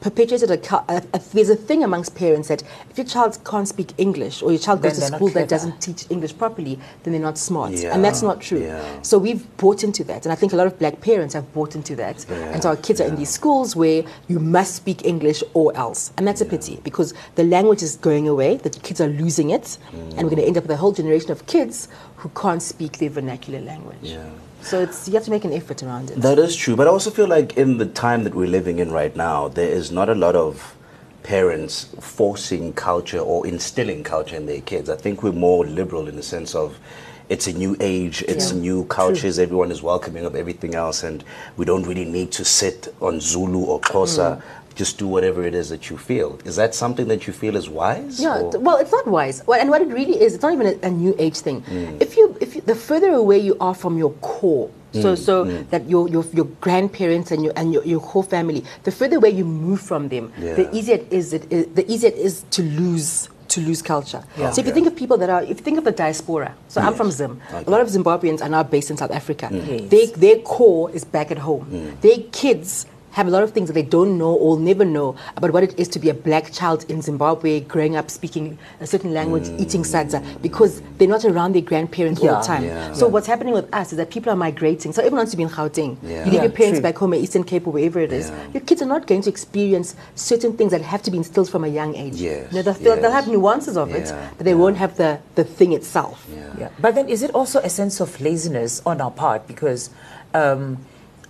perpetuated 0.04 0.50
a, 0.50 0.74
a, 0.92 1.02
a 1.14 1.18
there's 1.32 1.48
a 1.48 1.56
thing 1.56 1.82
amongst 1.82 2.14
parents 2.14 2.48
that 2.48 2.62
if 2.90 2.98
your 2.98 3.06
child 3.06 3.38
can't 3.42 3.66
speak 3.66 3.90
English 3.96 4.42
or 4.42 4.50
your 4.52 4.60
child 4.60 4.82
Then 4.82 4.90
goes 4.90 5.00
to 5.00 5.16
school 5.16 5.30
that 5.30 5.48
doesn't 5.48 5.80
teach 5.80 6.04
English 6.10 6.36
properly, 6.36 6.78
then 7.02 7.14
they're 7.14 7.22
not 7.22 7.38
smart, 7.38 7.72
Yeah. 7.72 7.94
and 7.94 8.04
that's 8.04 8.20
not 8.20 8.42
true. 8.42 8.62
Yeah. 8.64 8.84
So 9.00 9.16
we've 9.16 9.44
bought 9.56 9.82
into 9.82 10.04
that, 10.04 10.26
and 10.26 10.32
I 10.34 10.34
think 10.34 10.52
a 10.52 10.56
lot 10.56 10.66
of 10.66 10.78
black 10.78 11.00
parents 11.00 11.32
have 11.32 11.50
bought 11.54 11.74
into 11.74 11.96
that, 11.96 12.28
and 12.28 12.62
so 12.62 12.68
our 12.68 12.76
kids 12.76 13.00
are 13.00 13.08
in 13.08 13.16
these 13.16 13.30
schools 13.30 13.74
where 13.74 14.04
you 14.28 14.38
must 14.38 14.74
speak 14.76 15.06
English 15.06 15.42
or 15.54 15.74
else, 15.74 16.12
and 16.18 16.28
that's 16.28 16.42
a 16.42 16.44
pity 16.44 16.78
because 16.84 17.14
the 17.36 17.44
language 17.44 17.82
is 17.82 17.96
going 17.96 18.28
away, 18.28 18.58
the 18.58 18.68
kids 18.68 19.00
are 19.00 19.08
losing 19.08 19.48
it, 19.50 19.78
and 19.94 20.22
we're 20.22 20.34
going 20.34 20.36
to 20.36 20.46
end 20.46 20.58
up 20.58 20.64
with 20.64 20.70
a 20.72 20.76
whole 20.76 20.92
generation 20.92 21.30
of 21.30 21.46
kids 21.46 21.88
who 22.16 22.28
can't 22.42 22.62
speak 22.62 22.98
their 22.98 23.08
vernacular 23.08 23.62
language. 23.62 24.18
So 24.64 24.80
it's 24.80 25.06
you 25.08 25.14
have 25.14 25.24
to 25.24 25.30
make 25.30 25.44
an 25.44 25.52
effort 25.52 25.82
around 25.82 26.10
it. 26.10 26.20
That 26.20 26.38
is 26.38 26.56
true, 26.56 26.74
but 26.74 26.86
I 26.86 26.90
also 26.90 27.10
feel 27.10 27.26
like 27.28 27.56
in 27.58 27.76
the 27.78 27.86
time 27.86 28.24
that 28.24 28.34
we're 28.34 28.48
living 28.48 28.78
in 28.78 28.90
right 28.90 29.14
now, 29.14 29.48
there 29.48 29.68
is 29.68 29.92
not 29.92 30.08
a 30.08 30.14
lot 30.14 30.34
of 30.34 30.74
parents 31.22 31.88
forcing 32.00 32.72
culture 32.72 33.18
or 33.18 33.46
instilling 33.46 34.02
culture 34.04 34.36
in 34.36 34.46
their 34.46 34.60
kids. 34.62 34.88
I 34.88 34.96
think 34.96 35.22
we're 35.22 35.32
more 35.32 35.64
liberal 35.66 36.08
in 36.08 36.16
the 36.16 36.22
sense 36.22 36.54
of 36.54 36.78
it's 37.28 37.46
a 37.46 37.52
new 37.52 37.76
age, 37.80 38.22
it's 38.28 38.52
Yeah. 38.52 38.58
new 38.58 38.84
cultures, 38.84 39.38
everyone 39.38 39.70
is 39.70 39.82
welcoming 39.82 40.24
of 40.26 40.34
everything 40.36 40.74
else, 40.74 41.02
and 41.02 41.24
we 41.56 41.64
don't 41.64 41.86
really 41.86 42.04
need 42.04 42.30
to 42.32 42.44
sit 42.44 42.94
on 43.00 43.20
Zulu 43.20 43.64
or 43.64 43.80
Xhosa. 43.80 44.42
Just 44.74 44.98
do 44.98 45.06
whatever 45.06 45.46
it 45.46 45.54
is 45.54 45.68
that 45.68 45.88
you 45.88 45.96
feel. 45.96 46.36
Is 46.44 46.56
that 46.56 46.74
something 46.74 47.06
that 47.06 47.28
you 47.28 47.32
feel 47.32 47.54
is 47.54 47.70
wise? 47.70 48.20
Yeah, 48.20 48.40
or- 48.40 48.58
well, 48.58 48.76
it's 48.76 48.90
not 48.90 49.06
wise. 49.06 49.40
Well, 49.46 49.58
and 49.60 49.70
what 49.70 49.80
it 49.80 49.88
really 49.88 50.20
is, 50.20 50.34
it's 50.34 50.42
not 50.42 50.52
even 50.52 50.66
a, 50.66 50.86
a 50.88 50.90
new 50.90 51.14
age 51.16 51.38
thing. 51.38 51.62
Mm. 51.62 52.02
If 52.02 52.16
you, 52.16 52.23
the 52.66 52.74
further 52.74 53.12
away 53.12 53.38
you 53.38 53.56
are 53.60 53.74
from 53.74 53.98
your 53.98 54.12
core, 54.20 54.70
Mm, 54.94 55.02
so 55.02 55.14
so 55.16 55.44
that 55.70 55.88
your, 55.90 56.08
your 56.08 56.24
your 56.32 56.44
grandparents 56.60 57.32
and 57.32 57.42
your 57.42 57.52
and 57.56 57.72
your, 57.72 57.84
your 57.84 58.00
whole 58.00 58.22
family, 58.22 58.62
the 58.84 58.92
further 58.92 59.16
away 59.16 59.30
you 59.30 59.44
move 59.44 59.80
from 59.80 60.08
them, 60.08 60.32
the 60.38 60.68
easier 60.72 60.94
it 60.96 61.06
is. 61.10 61.32
It 61.32 61.50
is 61.50 61.66
the 61.74 61.84
easier 61.90 62.10
it 62.10 62.16
is 62.18 62.44
to 62.50 62.62
lose 62.62 63.28
to 63.48 63.60
lose 63.60 63.82
culture. 63.82 64.22
Yeah. 64.38 64.50
So 64.50 64.60
if 64.60 64.66
you 64.66 64.72
think 64.72 64.86
of 64.86 64.96
people 64.96 65.16
that 65.18 65.30
are, 65.30 65.42
if 65.42 65.48
you 65.48 65.64
think 65.66 65.78
of 65.78 65.84
the 65.84 65.92
diaspora, 65.92 66.54
so 66.68 66.80
I'm 66.80 66.94
from 66.94 67.10
Zim. 67.10 67.40
A 67.52 67.70
lot 67.70 67.80
of 67.80 67.88
Zimbabweans 67.88 68.40
are 68.40 68.48
now 68.48 68.62
based 68.62 68.90
in 68.90 68.96
South 68.96 69.10
Africa. 69.10 69.48
Yes. 69.52 69.90
They, 69.90 70.06
their 70.06 70.38
core 70.42 70.90
is 70.90 71.04
back 71.04 71.30
at 71.30 71.38
home. 71.38 71.66
Mm. 71.70 72.00
Their 72.00 72.18
kids 72.32 72.86
have 73.14 73.28
a 73.28 73.30
lot 73.30 73.42
of 73.44 73.52
things 73.52 73.68
that 73.68 73.74
they 73.74 73.82
don't 73.96 74.18
know 74.18 74.34
or 74.34 74.58
never 74.58 74.84
know 74.84 75.14
about 75.36 75.52
what 75.52 75.62
it 75.62 75.78
is 75.78 75.86
to 75.88 75.98
be 76.00 76.08
a 76.10 76.14
black 76.14 76.52
child 76.52 76.84
in 76.90 77.00
Zimbabwe, 77.00 77.60
growing 77.60 77.94
up 77.94 78.10
speaking 78.10 78.58
a 78.80 78.86
certain 78.86 79.14
language, 79.14 79.46
eating 79.62 79.82
sadza, 79.82 80.20
because 80.42 80.82
they're 80.98 81.06
not 81.08 81.24
around 81.24 81.54
their 81.54 81.62
grandparents 81.62 82.20
all 82.20 82.40
the 82.40 82.46
time. 82.46 82.64
Yeah. 82.64 82.92
So 82.92 83.06
what's 83.06 83.28
happening 83.28 83.54
with 83.54 83.72
us 83.72 83.92
is 83.92 83.98
that 83.98 84.10
people 84.10 84.32
are 84.32 84.36
migrating. 84.36 84.92
So 84.92 85.00
everyone 85.00 85.18
wants 85.18 85.30
to 85.30 85.36
be 85.36 85.44
in 85.44 85.48
Gauteng. 85.48 85.96
Yeah. 86.02 86.18
You 86.18 86.24
leave 86.24 86.34
Yeah, 86.34 86.42
your 86.42 86.50
parents 86.52 86.78
true. 86.78 86.82
back 86.82 86.96
home 86.98 87.14
in 87.14 87.20
Eastern 87.22 87.44
Cape 87.44 87.66
or 87.68 87.72
wherever 87.72 88.00
it 88.00 88.12
is. 88.12 88.30
Yeah. 88.30 88.46
Your 88.54 88.62
kids 88.62 88.82
are 88.82 88.86
not 88.96 89.06
going 89.06 89.22
to 89.22 89.30
experience 89.30 89.94
certain 90.16 90.56
things 90.56 90.72
that 90.72 90.82
have 90.82 91.02
to 91.02 91.10
be 91.12 91.18
instilled 91.18 91.48
from 91.48 91.62
a 91.64 91.68
young 91.68 91.94
age. 91.94 92.14
Yes, 92.16 92.50
You 92.52 92.56
know, 92.58 92.62
they'll, 92.62 92.74
they'll- 92.74 93.00
they'll 93.00 93.12
have 93.20 93.28
nuances 93.28 93.76
of 93.76 93.94
it, 93.94 94.12
but 94.36 94.44
they 94.44 94.54
won't 94.54 94.76
have 94.78 94.96
the, 94.96 95.20
the 95.36 95.44
thing 95.44 95.72
itself. 95.72 96.26
Yeah. 96.34 96.40
Yeah. 96.58 96.68
But 96.80 96.96
then 96.96 97.08
is 97.08 97.22
it 97.22 97.30
also 97.32 97.60
a 97.60 97.70
sense 97.70 98.00
of 98.00 98.20
laziness 98.20 98.82
on 98.84 99.00
our 99.00 99.10
part? 99.12 99.46
Because 99.46 99.90
um, 100.34 100.78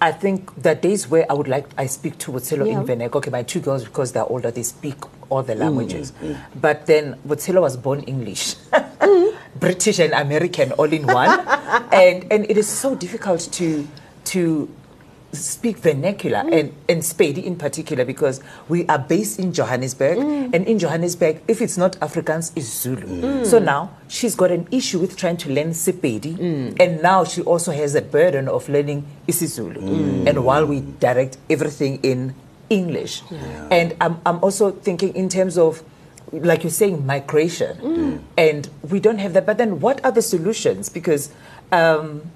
I 0.00 0.12
think 0.12 0.50
the 0.62 0.74
days 0.74 1.08
where 1.08 1.24
I 1.30 1.34
would 1.34 1.48
like, 1.48 1.66
I 1.78 1.86
speak 1.86 2.18
to 2.18 2.32
Wotelo 2.32 2.66
Yeah. 2.66 2.80
in 2.80 2.86
Venek. 2.86 3.14
Okay, 3.14 3.30
my 3.30 3.42
two 3.42 3.60
girls, 3.60 3.84
because 3.84 4.12
they're 4.12 4.26
older, 4.26 4.50
they 4.50 4.62
speak 4.62 4.96
all 5.30 5.42
Mm, 5.42 5.46
the 5.46 5.54
languages. 5.54 6.12
But 6.60 6.86
then 6.86 7.16
Wotelo 7.26 7.60
was 7.62 7.76
born 7.76 8.00
English. 8.02 8.56
Mm. 8.72 9.34
British 9.60 9.98
and 10.00 10.12
American 10.12 10.72
all 10.72 10.92
in 10.92 11.06
one. 11.06 11.30
and, 11.92 12.26
and 12.30 12.44
it 12.50 12.58
is 12.58 12.66
so 12.68 12.94
difficult 12.94 13.48
to, 13.52 13.86
to 14.24 14.68
speak 15.34 15.78
vernacular 15.78 16.38
mm. 16.38 16.60
and, 16.60 16.74
and 16.88 17.02
Sepedi 17.02 17.42
in 17.44 17.56
particular 17.56 18.04
because 18.04 18.40
we 18.68 18.86
are 18.86 18.98
based 18.98 19.38
in 19.38 19.52
Johannesburg. 19.52 20.18
Mm. 20.18 20.54
And 20.54 20.66
in 20.66 20.78
Johannesburg 20.78 21.40
if 21.48 21.60
it's 21.60 21.76
not 21.76 21.92
Afrikaans 22.00 22.52
it's 22.56 22.66
Zulu. 22.66 23.06
Mm. 23.06 23.46
So 23.46 23.58
now 23.58 23.90
she's 24.08 24.34
got 24.34 24.50
an 24.50 24.68
issue 24.70 24.98
with 24.98 25.16
trying 25.16 25.36
to 25.38 25.50
learn 25.50 25.70
Sepedi. 25.70 26.38
And 26.80 27.02
now 27.02 27.24
she 27.24 27.42
also 27.42 27.72
has 27.72 27.94
a 27.94 28.02
burden 28.02 28.48
of 28.48 28.68
learning 28.68 29.06
isiZulu. 29.28 30.26
And 30.28 30.44
while 30.44 30.66
we 30.66 30.80
direct 30.80 31.38
everything 31.50 32.00
in 32.02 32.34
English. 32.70 33.22
And 33.70 33.94
I'm, 34.00 34.20
I'm 34.24 34.42
also 34.42 34.70
thinking 34.70 35.14
in 35.14 35.28
terms 35.28 35.58
of 35.58 35.82
like 36.32 36.64
you're 36.64 36.70
saying 36.70 37.06
migration. 37.06 38.24
And 38.36 38.68
we 38.88 39.00
don't 39.00 39.18
have 39.18 39.32
that. 39.34 39.46
But 39.46 39.58
then 39.58 39.80
what 39.80 40.04
are 40.04 40.12
the 40.12 40.22
solutions? 40.22 40.88
Because 40.88 41.30
um, 41.72 42.30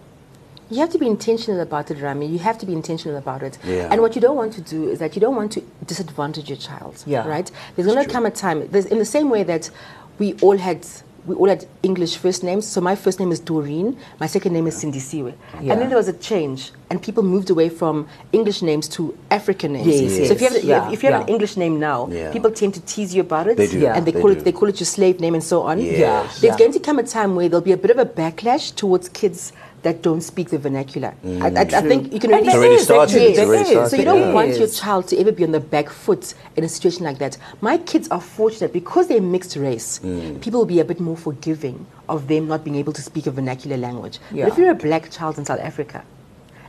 You 0.70 0.78
have 0.80 0.90
to 0.90 0.98
be 0.98 1.06
intentional 1.06 1.60
about 1.60 1.90
it, 1.90 2.00
Rami. 2.00 2.26
You 2.26 2.38
have 2.40 2.58
to 2.58 2.66
be 2.66 2.72
intentional 2.74 3.16
about 3.16 3.42
it. 3.42 3.58
Yeah. 3.64 3.88
And 3.90 4.02
what 4.02 4.14
you 4.14 4.20
don't 4.20 4.36
want 4.36 4.52
to 4.54 4.60
do 4.60 4.88
is 4.88 4.98
that 4.98 5.14
you 5.16 5.20
don't 5.20 5.36
want 5.36 5.52
to 5.52 5.62
disadvantage 5.86 6.48
your 6.48 6.58
child. 6.58 7.02
Yeah. 7.06 7.26
Right? 7.26 7.50
There's 7.74 7.86
going 7.88 8.04
to 8.04 8.10
come 8.10 8.26
a 8.26 8.30
time, 8.30 8.68
there's, 8.68 8.86
in 8.86 8.98
the 8.98 9.04
same 9.04 9.30
way 9.30 9.42
that 9.44 9.70
we 10.18 10.34
all 10.42 10.56
had. 10.58 10.86
We 11.26 11.34
all 11.34 11.48
had 11.48 11.66
English 11.82 12.16
first 12.16 12.42
names. 12.42 12.66
So 12.66 12.80
my 12.80 12.94
first 12.96 13.20
name 13.20 13.30
is 13.32 13.38
Doreen. 13.38 13.98
My 14.18 14.26
second 14.26 14.54
name 14.54 14.66
is 14.66 14.82
Sindisiwe. 14.82 15.34
Yeah. 15.60 15.72
And 15.72 15.82
then 15.82 15.88
there 15.90 15.98
was 15.98 16.08
a 16.08 16.14
change, 16.14 16.72
and 16.88 17.02
people 17.02 17.22
moved 17.22 17.50
away 17.50 17.68
from 17.68 18.08
English 18.32 18.62
names 18.62 18.88
to 18.90 19.14
African 19.30 19.74
names. 19.74 19.86
Yes, 19.88 20.28
so 20.28 20.32
if 20.32 20.40
you 20.40 20.46
have, 20.48 20.56
yes. 20.56 20.64
Yeah, 20.64 20.90
if 20.90 21.02
you 21.02 21.12
have 21.12 21.22
an. 21.22 21.28
English 21.28 21.58
name 21.58 21.78
now, 21.78 22.08
Yeah. 22.10 22.32
people 22.32 22.50
tend 22.50 22.72
to 22.74 22.80
tease 22.82 23.14
you 23.14 23.20
about 23.20 23.46
it, 23.46 23.58
They 23.58 23.66
do, 23.66 23.78
Yeah. 23.78 23.94
and 23.94 24.06
they, 24.06 24.12
they 24.12 24.20
call 24.22 24.30
do. 24.32 24.38
it 24.38 24.44
they 24.44 24.52
call 24.52 24.68
it 24.70 24.80
your 24.80 24.86
slave 24.86 25.20
name 25.20 25.34
and 25.34 25.44
so 25.44 25.62
on. 25.62 25.78
Yes. 25.80 25.98
Yeah. 25.98 26.26
There's 26.40 26.56
going 26.56 26.72
to 26.72 26.80
come 26.80 26.98
a 26.98 27.02
time 27.02 27.36
where 27.36 27.46
there'll 27.50 27.60
be 27.72 27.72
a 27.72 27.76
bit 27.76 27.90
of 27.90 27.98
a 27.98 28.06
backlash 28.06 28.74
towards 28.74 29.10
kids 29.10 29.52
that 29.82 30.02
don't 30.02 30.20
speak 30.20 30.50
the 30.50 30.58
vernacular. 30.58 31.14
I, 31.24 31.28
I, 31.48 31.60
I 31.60 31.64
think 31.82 32.12
you 32.12 32.18
can 32.20 32.32
And 32.32 32.40
already 32.40 32.46
there 32.48 32.56
already 32.58 32.74
is, 32.74 32.84
started. 32.84 33.14
actually, 33.14 33.24
It's 33.30 33.38
already 33.38 33.64
started. 33.70 33.90
so 33.90 33.96
you 33.96 34.04
don't 34.04 34.32
want 34.34 34.56
your 34.58 34.66
child 34.68 35.08
to 35.08 35.18
ever 35.18 35.32
be 35.32 35.44
on 35.44 35.52
the 35.52 35.60
back 35.60 35.88
foot 35.88 36.34
in 36.56 36.64
a 36.64 36.68
situation 36.68 37.04
like 37.04 37.18
that. 37.18 37.38
My 37.60 37.78
kids 37.78 38.08
are 38.08 38.20
fortunate 38.20 38.72
because 38.72 39.06
they're 39.08 39.20
mixed 39.20 39.56
race. 39.56 40.00
Mm. 40.00 40.40
People 40.40 40.60
will 40.60 40.66
be 40.66 40.80
a 40.80 40.84
bit 40.84 41.00
more 41.00 41.16
forgiving 41.16 41.86
of 42.08 42.26
them 42.28 42.48
not 42.48 42.64
being 42.64 42.76
able 42.76 42.92
to 42.92 43.02
speak 43.02 43.26
a 43.26 43.30
vernacular 43.30 43.76
language. 43.76 44.18
Yeah. 44.32 44.44
But 44.44 44.52
if 44.54 44.58
you're 44.58 44.70
a 44.70 44.74
black 44.74 45.10
child 45.10 45.38
in 45.38 45.44
South 45.44 45.60
Africa 45.60 46.04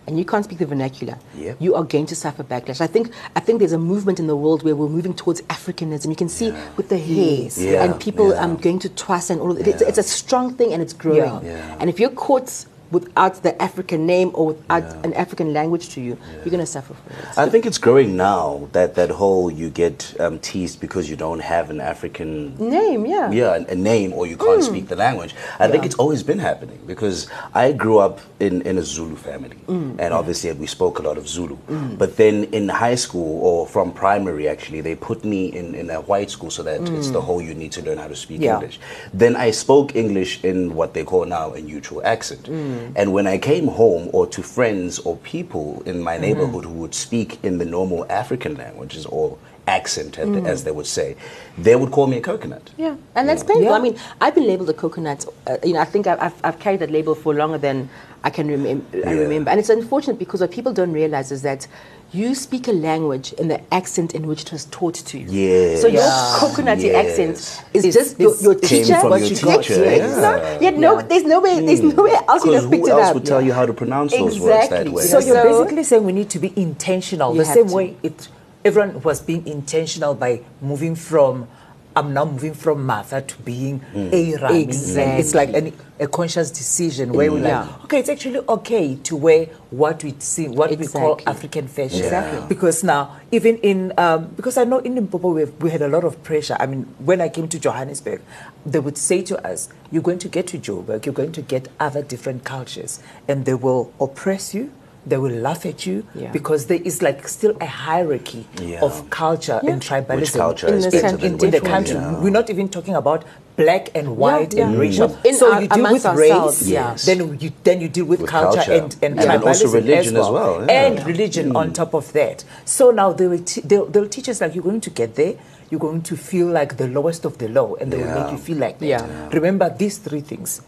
and 0.08 0.18
you 0.18 0.26
can't 0.26 0.44
speak 0.44 0.58
the 0.58 0.66
vernacular, 0.66 1.18
Yep. 1.36 1.58
you 1.60 1.76
are 1.76 1.84
going 1.84 2.06
to 2.08 2.16
suffer 2.16 2.44
backlash. 2.44 2.82
I 2.82 2.88
think 2.88 3.12
I 3.36 3.40
think 3.40 3.60
there's 3.60 3.74
a 3.74 3.78
movement 3.80 4.20
in 4.20 4.28
the 4.28 4.36
world 4.36 4.64
where 4.64 4.76
we're 4.76 4.90
moving 4.90 5.14
towards 5.14 5.42
Africanism. 5.44 6.10
You 6.10 6.16
can 6.16 6.30
see 6.30 6.52
with 6.78 6.90
the 6.90 6.98
hair 6.98 7.50
Yeah, 7.56 7.84
and 7.84 8.00
people 8.00 8.30
yeah. 8.32 8.44
um, 8.44 8.56
going 8.58 8.80
to 8.80 8.90
twas 8.90 9.30
and 9.30 9.40
all 9.40 9.52
of 9.52 9.60
it. 9.60 9.68
It's, 9.68 9.82
it's 9.82 9.98
a 10.00 10.04
strong 10.04 10.54
thing 10.56 10.74
and 10.74 10.82
it's 10.82 10.94
growing. 10.94 11.46
Yeah. 11.46 11.54
Yeah. 11.58 11.78
And 11.80 11.90
if 11.90 12.00
you're 12.00 12.10
caught 12.12 12.66
without 12.92 13.44
the 13.44 13.60
African 13.62 14.06
name 14.06 14.32
or 14.34 14.48
without 14.48 14.84
an 15.06 15.14
African 15.14 15.54
language 15.54 15.90
to 15.90 16.02
you, 16.02 16.18
you're 16.38 16.46
going 16.46 16.60
to 16.60 16.66
suffer 16.66 16.94
it. 16.94 17.38
I 17.38 17.50
think 17.50 17.66
it's 17.66 17.78
growing 17.78 18.18
now 18.18 18.68
that 18.72 18.96
that 18.96 19.10
whole 19.10 19.52
you 19.52 19.70
get 19.70 20.20
um, 20.20 20.40
teased 20.40 20.80
because 20.80 21.10
you 21.10 21.16
don't 21.16 21.40
have 21.40 21.70
an 21.70 21.82
African 21.82 22.56
Name, 22.58 23.06
yeah. 23.06 23.32
yeah 23.32 23.56
a, 23.56 23.76
name 23.76 24.14
or 24.14 24.28
you 24.28 24.38
can't 24.38 24.62
mm. 24.62 24.64
speak 24.64 24.88
the 24.88 24.96
language. 24.96 25.36
I 25.60 25.68
think 25.68 25.86
it's 25.86 25.96
always 25.96 26.24
been 26.24 26.40
happening 26.40 26.80
because 26.86 27.28
I 27.54 27.72
grew 27.72 28.00
up 28.00 28.20
in, 28.40 28.62
in 28.64 28.78
a 28.78 28.84
Zulu 28.84 29.16
family 29.16 29.58
mm, 29.68 29.96
and 30.00 30.14
obviously 30.14 30.52
we 30.54 30.68
spoke 30.68 31.00
a 31.00 31.02
lot 31.02 31.18
of 31.18 31.28
Zulu. 31.28 31.58
Mm. 31.68 31.98
But 31.98 32.18
then 32.18 32.46
in 32.46 32.70
high 32.70 32.96
school 32.96 33.40
or 33.42 33.68
from 33.68 33.94
primary 33.94 34.48
actually 34.48 34.82
they 34.82 34.96
put 34.96 35.24
me 35.24 35.48
in, 35.48 35.76
in 35.76 35.90
a 35.90 36.02
white 36.02 36.30
school 36.30 36.50
so 36.50 36.64
that 36.64 36.82
it's 36.90 37.12
the 37.12 37.22
whole 37.22 37.42
you 37.42 37.54
need 37.54 37.72
to 37.74 37.82
learn 37.82 37.98
how 37.98 38.08
to 38.08 38.16
speak 38.16 38.42
Yeah. 38.42 38.56
English. 38.56 38.80
Then 39.14 39.36
I 39.36 39.52
spoke 39.52 39.96
English 39.96 40.44
in 40.44 40.76
what 40.76 40.94
they 40.94 41.04
call 41.04 41.26
now 41.26 41.54
a 41.54 41.62
neutral 41.62 42.04
accent. 42.06 42.48
Mm-hmm. 42.80 42.94
And 42.96 43.14
when 43.14 43.28
I 43.28 43.38
came 43.38 43.68
home 43.68 44.10
or 44.14 44.28
to 44.28 44.42
friends 44.42 45.00
or 45.00 45.18
people 45.18 45.84
in 45.86 46.02
my 46.02 46.14
mm-hmm. 46.14 46.22
neighborhood 46.22 46.66
who 46.66 46.74
would 46.74 46.96
speak 46.96 47.44
in 47.44 47.58
the 47.58 47.66
normal 47.66 48.06
African 48.10 48.56
languages 48.56 49.06
or 49.06 49.38
accent, 49.70 50.18
as- 50.18 50.46
as 50.46 50.64
they 50.66 50.72
would 50.72 50.88
say, 50.88 51.16
they 51.58 51.76
would 51.76 51.92
call 51.92 52.08
me 52.08 52.18
a 52.18 52.22
coconut. 52.22 52.70
Yeah, 52.78 52.96
and 53.16 53.28
that's 53.30 53.44
painful. 53.44 53.64
Yeah. 53.64 53.72
I 53.74 53.80
mean, 53.80 53.96
I've 54.22 54.36
been 54.36 54.48
labeled 54.48 54.70
a 54.70 54.74
coconut. 54.74 55.26
Uh, 55.48 55.58
you 55.64 55.74
know, 55.74 55.80
I 55.82 55.86
think 55.86 56.08
I've, 56.08 56.20
I've, 56.22 56.34
I've 56.44 56.60
carried 56.60 56.80
that 56.82 56.92
label 56.92 57.16
for 57.16 57.34
longer 57.34 57.58
than 57.58 57.90
I 58.24 58.30
can 58.30 58.48
remem- 58.50 58.82
I 58.94 59.14
Yeah. 59.14 59.20
remember. 59.22 59.50
And 59.52 59.60
it's 59.60 59.70
unfortunate 59.70 60.20
because 60.20 60.42
what 60.42 60.52
people 60.52 60.74
don't 60.74 60.92
realize 60.92 61.32
is 61.32 61.42
that 61.44 61.68
you 62.12 62.34
speak 62.34 62.68
a 62.68 62.72
language 62.72 63.34
in 63.34 63.48
the 63.50 63.60
accent 63.74 64.16
in 64.16 64.26
which 64.28 64.42
it 64.42 64.52
was 64.52 64.66
taught 64.66 64.96
to 64.96 65.18
you. 65.20 65.28
Yes. 65.30 65.82
So 65.82 65.88
your 65.88 66.02
Yeah. 66.02 66.38
coconutty 66.40 66.84
Yes. 66.92 67.06
accent 67.06 67.36
is 67.74 67.86
It's- 67.86 67.94
just 67.94 68.20
your, 68.20 68.36
your 68.42 68.54
it 68.54 68.62
came 68.64 68.84
teacher. 68.84 69.00
from 69.00 69.12
what 69.12 69.20
your 69.22 69.30
you 69.30 69.36
teacher, 69.36 69.46
got. 69.46 69.70
yeah. 69.70 70.56
It's 70.56 70.62
yet 70.62 70.78
no, 70.78 70.98
Yeah. 71.00 71.06
there's 71.10 71.24
no 71.24 71.40
way, 71.40 71.64
there's 71.66 71.82
nowhere 71.82 72.20
else 72.28 72.44
you 72.44 72.52
Because 72.52 72.64
have 72.64 72.72
picked 72.72 72.88
who 72.88 73.00
else 73.00 73.14
would 73.14 73.26
tell 73.26 73.42
you 73.42 73.54
how 73.54 73.66
to 73.66 73.74
pronounce 73.74 74.12
those 74.12 74.40
words 74.40 74.70
that 74.70 74.88
Exactly. 74.88 74.92
way? 74.92 75.04
So 75.04 75.20
you're 75.20 75.36
So- 75.44 75.62
basically 75.64 75.84
saying 75.84 76.04
we 76.04 76.14
need 76.14 76.30
to 76.32 76.40
be 76.40 76.52
intentional. 76.56 77.34
The 77.34 77.46
same 77.46 77.68
to. 77.70 77.76
way 77.76 77.96
it 78.04 78.28
everyone 78.66 79.02
was 79.02 79.22
being 79.22 79.46
intentional 79.48 80.14
by 80.14 80.42
moving 80.62 80.96
from 80.96 81.48
I'm 81.96 82.14
now 82.14 82.24
moving 82.24 82.54
from 82.54 82.86
Martha 82.86 83.22
to 83.22 83.38
being 83.42 83.82
a 83.96 84.36
Rami. 84.38 84.62
And 84.64 85.20
It's 85.20 85.34
like 85.34 85.50
an, 85.54 85.74
a 86.00 86.08
conscious 86.08 86.52
decision 86.52 87.12
where 87.12 87.32
we're 87.32 87.42
Yeah. 87.44 87.62
like, 87.64 87.84
okay, 87.86 88.00
it's 88.00 88.10
actually 88.10 88.40
okay 88.48 88.96
to 88.96 89.16
wear 89.16 89.48
what 89.72 90.04
we 90.04 90.14
see, 90.20 90.48
what 90.48 90.70
we 90.78 90.86
call 90.86 91.20
African 91.26 91.68
fashion. 91.68 92.04
Exactly. 92.04 92.48
Because 92.48 92.84
now, 92.84 93.18
even 93.32 93.58
in, 93.58 93.92
um, 93.98 94.28
because 94.36 94.56
I 94.56 94.66
know 94.66 94.78
in 94.78 94.96
Limpopo 94.96 95.32
we, 95.32 95.46
we 95.46 95.72
had 95.72 95.82
a 95.82 95.90
lot 95.90 96.04
of 96.04 96.22
pressure. 96.24 96.56
I 96.60 96.68
mean, 96.68 96.84
when 97.00 97.20
I 97.22 97.28
came 97.28 97.48
to 97.50 97.60
Johannesburg, 97.60 98.22
they 98.66 98.80
would 98.80 98.98
say 98.98 99.24
to 99.24 99.46
us, 99.46 99.68
you're 99.92 100.04
going 100.04 100.20
to 100.20 100.30
get 100.30 100.46
to 100.48 100.60
Joburg, 100.60 101.06
you're 101.06 101.14
going 101.14 101.32
to 101.34 101.42
get 101.42 101.68
other 101.80 102.04
different 102.04 102.44
cultures, 102.46 103.02
and 103.28 103.46
they 103.46 103.56
will 103.56 103.92
oppress 104.00 104.54
you. 104.54 104.72
They 105.10 105.18
will 105.18 105.38
laugh 105.48 105.66
at 105.66 105.86
you 105.88 105.98
Yeah. 106.16 106.32
because 106.32 106.68
there 106.68 106.82
is 106.90 107.02
like 107.02 107.28
still 107.28 107.54
a 107.60 107.66
hierarchy 107.66 108.46
Yeah. 108.62 108.82
of 108.88 109.10
culture 109.10 109.60
and 109.70 109.82
tribalism 109.82 110.20
Which 110.22 110.34
culture 110.34 110.68
In 110.68 110.76
is 110.76 110.86
the 110.86 110.92
better 110.92 111.08
country, 111.10 111.30
than 111.30 111.40
in, 111.40 111.46
in 111.46 111.52
the 111.52 111.62
country. 111.74 111.96
Yeah. 111.96 112.20
We're 112.24 112.38
not 112.40 112.50
even 112.50 112.70
talking 112.70 112.96
about 112.96 113.24
black 113.58 113.90
and 113.96 114.16
white 114.24 114.54
yeah. 114.54 114.66
and 114.68 114.76
Mm. 114.76 114.80
racial. 114.86 115.08
Within 115.08 115.36
so 115.36 115.52
our- 115.54 115.62
you 115.64 115.68
deal 115.68 115.92
with 115.92 116.06
race, 116.06 116.32
ourselves, 116.32 116.70
yeah. 116.72 116.96
then 117.08 117.20
you 117.42 117.50
then 117.64 117.82
you 117.84 117.90
deal 117.98 118.06
with, 118.12 118.22
With 118.22 118.30
culture, 118.30 118.64
culture. 118.64 118.74
and 118.84 118.96
and 119.04 119.20
And 119.20 119.44
also 119.44 119.66
tribalism 119.66 119.74
religion 119.82 120.14
as 120.18 120.26
as 120.26 120.30
well, 120.36 120.52
well, 120.60 120.66
yeah. 120.70 120.86
and 120.86 121.06
religion 121.12 121.56
on 121.62 121.66
mm. 121.70 121.74
top 121.82 121.92
of 122.00 122.06
that. 122.14 122.38
So 122.66 122.92
now 123.02 123.10
they 123.12 123.28
will 123.32 123.44
t- 123.52 123.62
they'll, 123.70 123.88
they'll 123.92 124.08
teach 124.18 124.30
us 124.30 124.40
like 124.42 124.52
you're 124.56 124.68
going 124.72 124.82
to 124.90 124.94
get 125.02 125.16
there. 125.16 125.34
You're 125.70 125.80
going 125.90 126.02
to 126.12 126.16
feel 126.30 126.48
like 126.60 126.78
the 126.78 126.88
lowest 126.88 127.26
of 127.30 127.34
the 127.42 127.48
low, 127.58 127.76
and 127.80 127.92
they 127.92 127.98
will 128.02 128.14
make 128.20 128.32
you 128.32 128.38
feel 128.48 128.58
like 128.66 128.78
that. 128.80 128.86
Yeah. 128.96 129.30
Remember 129.40 129.68
these 129.82 129.98
three 130.06 130.22
things: 130.32 130.62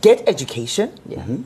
get 0.00 0.22
education, 0.34 0.88
mm-hmm. 1.08 1.38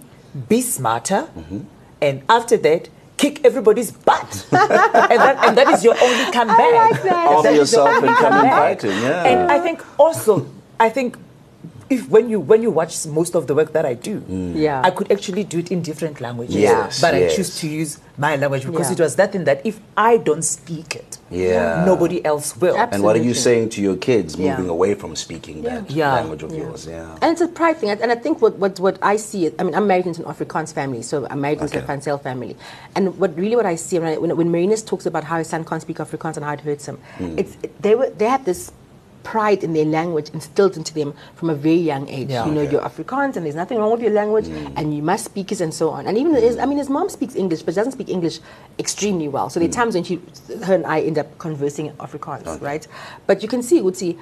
be 0.49 0.61
smarter, 0.61 1.23
mm-hmm. 1.39 1.61
And 2.01 2.23
after 2.29 2.57
that. 2.59 2.89
Kick 3.19 3.47
everybody's 3.47 3.91
butt, 3.93 4.47
and, 4.53 4.69
that, 4.71 5.39
and 5.43 5.57
that 5.57 5.69
is 5.69 5.83
your 5.83 5.95
only 6.03 6.31
comeback. 6.33 6.59
like 6.93 7.03
that. 7.03 7.29
Arm 7.29 7.43
That 7.45 7.53
is 7.55 7.73
your 7.73 7.89
yourself 7.89 8.05
and 8.05 8.15
come 8.15 8.33
and 8.35 8.51
comeback. 8.51 8.83
yeah. 8.83 9.25
And 9.25 9.51
I 9.51 9.59
think 9.59 9.83
also, 9.99 10.47
I 10.79 10.91
think 10.91 11.17
if 11.89 12.09
when 12.09 12.29
you 12.29 12.41
when 12.41 12.63
you 12.63 12.71
watch 12.71 13.07
most 13.07 13.35
of 13.37 13.47
the 13.47 13.55
work 13.55 13.73
that 13.73 13.87
I 13.87 13.95
do, 13.95 14.23
Yeah. 14.55 14.83
I 14.85 14.91
could 14.91 15.11
actually 15.13 15.45
do 15.45 15.59
it 15.59 15.71
in 15.71 15.83
different 15.83 16.21
languages. 16.21 16.57
Yes, 16.57 17.01
but 17.01 17.15
I 17.15 17.29
choose 17.29 17.59
to 17.61 17.69
use 17.69 17.99
my 18.19 18.35
language 18.37 18.65
because 18.67 18.89
Yeah. 18.89 18.95
it 18.95 19.01
was 19.01 19.17
that 19.17 19.33
thing 19.33 19.45
that 19.45 19.61
if 19.65 19.79
I 19.97 20.17
don't 20.17 20.43
speak 20.43 20.97
it, 20.97 21.19
Yeah. 21.31 21.85
nobody 21.85 22.25
else 22.25 22.57
will. 22.57 22.77
Ab- 22.77 22.93
And 22.93 23.03
what 23.03 23.15
are 23.15 23.23
you 23.23 23.35
saying 23.35 23.69
to 23.71 23.83
your 23.83 23.97
kids 23.97 24.35
Yeah. 24.37 24.57
moving 24.57 24.71
away 24.71 24.95
from 24.95 25.15
speaking 25.15 25.63
that 25.63 25.91
Yeah. 25.91 26.15
language 26.15 26.43
of 26.43 26.53
yours? 26.55 26.87
Yeah. 26.89 27.07
And 27.23 27.33
it's 27.33 27.41
a 27.43 27.49
pride 27.49 27.77
thing. 27.77 27.91
And 27.91 28.11
I 28.11 28.15
think 28.17 28.41
what, 28.43 28.57
what, 28.59 28.81
what 28.81 28.99
I 29.03 29.17
see, 29.17 29.47
is, 29.47 29.53
I 29.59 29.63
mean, 29.65 29.75
I'm 29.75 29.87
married 29.87 30.07
into 30.07 30.27
an 30.27 30.33
Afrikaans 30.35 30.73
family, 30.73 31.03
so 31.03 31.27
I'm 31.31 31.41
married 31.41 31.61
into 31.61 31.77
Okay. 31.77 31.85
a 31.85 31.87
van 31.87 32.01
Zyl 32.01 32.19
family. 32.19 32.57
And 32.97 33.19
what 33.19 33.37
really 33.37 33.55
what 33.55 33.67
I 33.67 33.77
see 33.77 33.99
when, 33.99 34.09
I, 34.15 34.17
when, 34.17 34.35
when 34.37 34.51
Marinus 34.51 34.83
talks 34.85 35.05
about 35.07 35.25
how 35.25 35.39
his 35.39 35.49
son 35.49 35.65
can't 35.65 35.83
speak 35.83 35.99
Afrikaans 35.99 36.37
and 36.37 36.45
how 36.45 36.53
it 36.55 36.61
hurts 36.63 36.87
him, 36.89 36.99
Hmm. 37.19 37.39
it's, 37.39 37.57
they, 37.81 37.95
were, 37.95 38.11
they 38.11 38.27
have 38.27 38.45
this 38.45 38.73
pride 39.27 39.65
in 39.65 39.73
their 39.73 39.85
language 39.85 40.29
instilled 40.31 40.77
into 40.77 40.95
them 40.95 41.13
from 41.35 41.51
a 41.51 41.55
very 41.55 41.83
young 41.93 42.09
age. 42.09 42.31
Yeah. 42.31 42.47
You 42.47 42.53
know, 42.53 42.61
Okay. 42.61 42.73
you're 42.73 42.87
Afrikaans 42.93 43.35
and 43.37 43.45
there's 43.45 43.61
nothing 43.63 43.79
wrong 43.79 43.91
with 43.91 44.01
your 44.07 44.13
language 44.13 44.47
mm. 44.47 44.73
and 44.77 44.95
you 44.97 45.03
must 45.03 45.25
speak 45.25 45.51
it 45.51 45.61
and 45.61 45.75
so 45.75 45.91
on. 45.91 46.07
And 46.07 46.17
even, 46.17 46.33
his, 46.35 46.59
I 46.59 46.67
mean, 46.67 46.79
his 46.79 46.89
mom 46.89 47.09
speaks 47.09 47.35
English, 47.35 47.63
but 47.63 47.75
she 47.75 47.77
doesn't 47.81 47.97
speak 47.99 48.09
English 48.09 48.39
extremely 48.79 49.29
well. 49.29 49.51
So 49.51 49.59
there 49.59 49.69
are 49.69 49.73
mm. 49.73 49.83
times 49.83 49.95
when 49.97 50.05
she, 50.05 50.21
her 50.65 50.75
and 50.75 50.87
I 50.87 51.01
end 51.01 51.19
up 51.19 51.39
conversing 51.39 51.91
Afrikaans, 52.07 52.61
right? 52.61 52.87
But 53.27 53.43
you 53.43 53.49
can 53.49 53.63
see, 53.63 53.83
would 53.83 53.97
see, 53.97 54.17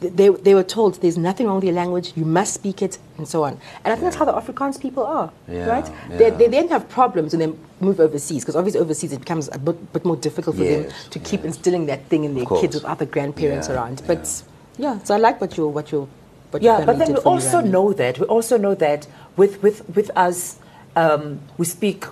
they, 0.00 0.28
they 0.28 0.54
were 0.54 0.68
told 0.76 1.00
there's 1.00 1.16
nothing 1.16 1.46
wrong 1.46 1.56
with 1.56 1.64
your 1.64 1.74
language, 1.74 2.12
you 2.14 2.24
must 2.24 2.52
speak 2.52 2.82
it, 2.82 2.98
and 3.16 3.26
so 3.26 3.44
on. 3.44 3.52
And 3.84 3.92
I 3.92 3.96
think 3.96 4.04
that's 4.04 4.16
how 4.16 4.24
the 4.26 4.32
Afrikaans 4.32 4.80
people 4.80 5.04
are, 5.04 5.30
Yeah, 5.48 5.66
right? 5.66 5.88
They, 6.10 6.28
yeah. 6.28 6.36
they 6.36 6.48
then 6.48 6.68
have 6.68 6.88
problems 6.88 7.32
and 7.32 7.40
they 7.42 7.52
move 7.84 8.00
overseas, 8.00 8.42
because 8.42 8.56
obviously 8.56 8.80
overseas 8.80 9.12
it 9.12 9.20
becomes 9.20 9.48
a 9.52 9.58
bit, 9.58 9.92
bit 9.92 10.04
more 10.04 10.16
difficult 10.16 10.56
for 10.56 10.64
them 10.64 10.90
to 11.10 11.18
keep 11.18 11.44
instilling 11.44 11.86
that 11.86 12.04
thing 12.06 12.24
in 12.24 12.34
their 12.34 12.46
kids 12.46 12.74
with 12.74 12.84
other 12.84 13.06
grandparents 13.06 13.68
Yeah, 13.68 13.74
around. 13.74 14.02
But 14.06 14.42
yeah. 14.78 14.98
so 15.04 15.14
I 15.14 15.18
like 15.18 15.40
what 15.40 15.56
you 15.56 15.68
what 15.68 15.92
you 15.92 16.08
what 16.50 16.62
yeah, 16.62 16.78
your 16.78 16.86
but 16.86 16.98
then 16.98 17.08
we 17.14 17.18
also 17.20 17.58
Rami. 17.58 17.70
know 17.70 17.92
that 17.92 18.18
we 18.18 18.26
also 18.26 18.56
know 18.56 18.74
that 18.76 19.06
with 19.36 19.62
with 19.62 19.88
with 19.94 20.10
us, 20.16 20.58
um, 20.96 21.40
we 21.58 21.64
speak. 21.66 22.04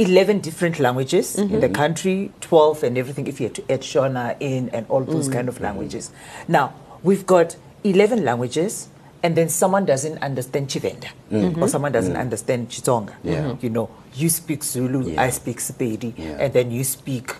11 0.00 0.38
different 0.38 0.78
languages 0.78 1.36
in 1.36 1.48
Mm-hmm. 1.48 1.58
the 1.60 1.68
country, 1.68 2.30
12 2.40 2.84
and 2.84 2.96
everything, 2.96 3.26
if 3.26 3.40
you 3.40 3.46
had 3.48 3.54
to 3.56 3.72
add 3.72 3.80
Shona 3.80 4.36
in 4.38 4.68
and 4.68 4.86
all 4.88 5.00
Mm-hmm. 5.02 5.10
those 5.12 5.28
kind 5.28 5.48
of 5.48 5.60
languages. 5.60 6.12
Now, 6.46 6.72
we've 7.02 7.26
got 7.26 7.56
11 7.82 8.24
languages 8.24 8.88
and 9.22 9.34
then 9.36 9.48
someone 9.48 9.84
doesn't 9.84 10.18
understand 10.22 10.68
Chivenda 10.68 11.08
Mm-hmm. 11.30 11.62
or 11.62 11.68
someone 11.68 11.92
doesn't 11.92 12.16
understand 12.16 12.68
Chitonga. 12.70 13.14
Yeah. 13.24 13.56
You 13.60 13.70
know, 13.70 13.90
you 14.14 14.28
speak 14.28 14.62
Zulu, 14.64 15.10
Yeah. 15.10 15.22
I 15.22 15.30
speak 15.30 15.58
Sepedi, 15.58 16.14
Yeah. 16.16 16.36
and 16.38 16.52
then 16.52 16.70
you 16.70 16.84
speak 16.84 17.34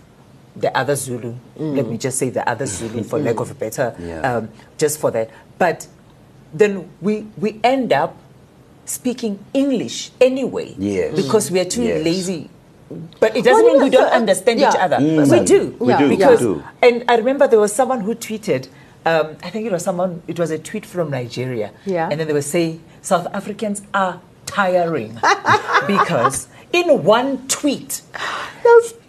the 0.56 0.76
other 0.76 0.96
Zulu. 0.96 1.34
Let 1.56 1.86
me 1.86 1.96
just 1.98 2.18
say 2.18 2.30
the 2.30 2.42
other 2.48 2.66
Zulu 2.66 3.04
for 3.04 3.18
lack 3.18 3.38
of 3.40 3.50
a 3.50 3.54
better, 3.54 3.94
Yeah. 4.00 4.20
um, 4.36 4.48
just 4.76 4.98
for 4.98 5.10
that. 5.12 5.30
But 5.58 5.86
then 6.52 6.90
we, 7.00 7.26
we 7.38 7.60
end 7.62 7.92
up 7.92 8.16
speaking 8.84 9.38
English 9.54 10.10
anyway 10.20 10.74
Yes. 10.78 11.14
because 11.14 11.50
we 11.50 11.60
are 11.60 11.64
too 11.68 11.82
Yes. 11.84 12.04
lazy. 12.04 12.50
But 13.20 13.36
it 13.36 13.44
doesn't 13.44 13.64
Well, 13.64 13.74
mean 13.74 13.82
we 13.84 13.90
don't 13.90 14.10
uh, 14.10 14.16
understand 14.16 14.58
yeah. 14.60 14.70
each 14.70 14.76
other. 14.80 14.96
Mm. 14.96 15.30
We 15.30 15.44
do. 15.44 15.76
We 15.78 15.92
do, 15.94 16.08
we 16.08 16.16
Because, 16.16 16.40
do. 16.40 16.62
And 16.82 17.04
I 17.06 17.16
remember 17.16 17.46
there 17.46 17.60
was 17.60 17.72
someone 17.72 18.00
who 18.00 18.14
tweeted, 18.14 18.68
um, 19.08 19.26
I 19.46 19.48
think 19.50 19.62
it 19.68 19.72
was 19.72 19.84
someone, 19.88 20.22
it 20.32 20.38
was 20.38 20.50
a 20.50 20.58
tweet 20.58 20.84
from 20.86 21.10
Nigeria. 21.10 21.68
Yeah. 21.84 22.08
And 22.10 22.16
then 22.18 22.26
they 22.28 22.34
were 22.40 22.50
saying, 22.56 22.82
South 23.02 23.26
Africans 23.32 23.82
are 23.94 24.20
tiring 24.46 25.12
because 25.94 26.48
in 26.72 26.86
one 27.04 27.46
tweet, 27.48 28.02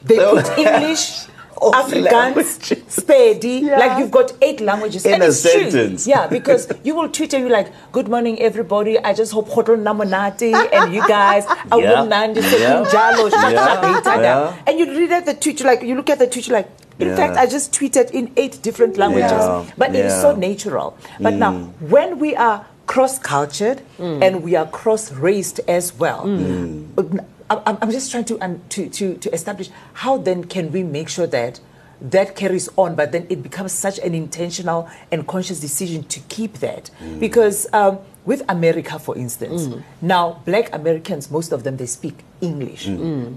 they 0.03 0.17
put 0.35 0.47
English, 0.57 1.25
All 1.61 1.73
Afrikaans, 1.73 2.11
languages. 2.11 2.61
Spedi, 2.97 3.55
Yeah. 3.63 3.77
like 3.83 3.99
you've 3.99 4.11
got 4.11 4.31
eight 4.41 4.61
languages. 4.61 5.05
In 5.05 5.15
and 5.15 5.23
a 5.23 5.27
it's 5.27 5.41
true. 5.41 5.69
sentence. 5.69 6.07
Yeah, 6.07 6.27
because 6.27 6.71
you 6.85 6.95
will 6.95 7.09
tweet 7.09 7.33
and 7.33 7.41
you're 7.43 7.51
like, 7.51 7.67
good 7.91 8.07
morning 8.07 8.39
everybody, 8.41 8.97
I 8.97 9.13
just 9.13 9.33
hope 9.33 9.49
hotel 9.49 9.75
namonati 9.75 10.53
and 10.77 10.93
you 10.95 11.05
guys, 11.07 11.43
Yeah. 11.49 11.55
awumnandi 11.75 12.41
Yeah. 12.59 12.83
shaka 12.87 13.51
Yeah. 13.51 14.21
Yeah. 14.21 14.55
And 14.67 14.79
you 14.79 14.85
read 14.97 15.11
at 15.11 15.25
the 15.25 15.33
tweet, 15.33 15.59
you're 15.59 15.67
like, 15.73 15.81
you 15.83 15.95
look 15.95 16.09
at 16.09 16.19
the 16.19 16.27
tweet, 16.27 16.47
you're 16.47 16.57
like, 16.61 16.69
in 16.99 17.07
Yeah. 17.07 17.15
fact, 17.15 17.37
I 17.37 17.45
just 17.45 17.71
tweeted 17.73 18.11
in 18.11 18.31
eight 18.37 18.61
different 18.61 18.97
languages. 18.97 19.31
Yeah. 19.31 19.65
But 19.77 19.95
it 19.95 20.05
is 20.05 20.13
so 20.21 20.35
Mm. 20.35 20.39
natural. 20.39 20.97
But 21.19 21.33
now, 21.33 21.53
when 21.79 22.19
we 22.19 22.35
are 22.35 22.65
cross 22.87 23.19
cultured 23.19 23.81
and 23.99 24.43
we 24.43 24.55
are 24.55 24.65
cross 24.67 25.11
raced 25.13 25.59
as 25.67 25.97
well, 25.97 26.23
Mm. 26.25 27.23
I- 27.49 27.61
I'm, 27.65 27.77
I'm 27.81 27.91
just 27.91 28.11
trying 28.11 28.25
to, 28.25 28.37
um, 28.45 28.61
to, 28.69 28.89
to, 28.89 29.15
to 29.15 29.33
establish 29.33 29.69
how 29.93 30.17
then 30.17 30.43
can 30.43 30.71
we 30.71 30.83
make 30.83 31.09
sure 31.09 31.25
that 31.27 31.59
that 32.01 32.35
carries 32.35 32.69
on, 32.77 32.95
but 32.95 33.11
then 33.11 33.25
it 33.29 33.41
becomes 33.43 33.73
such 33.73 33.97
an 33.99 34.13
intentional 34.15 34.87
and 35.11 35.27
conscious 35.27 35.59
decision 35.59 36.03
to 36.03 36.19
keep 36.29 36.59
that. 36.59 36.89
Mm. 37.03 37.19
Because 37.19 37.67
um, 37.73 37.99
with 38.25 38.41
America, 38.47 38.99
for 38.99 39.17
instance, 39.17 39.67
now 40.01 40.39
black 40.45 40.73
Americans, 40.73 41.29
most 41.31 41.51
of 41.51 41.63
them, 41.63 41.77
they 41.77 41.85
speak 41.87 42.19
English, 42.41 42.87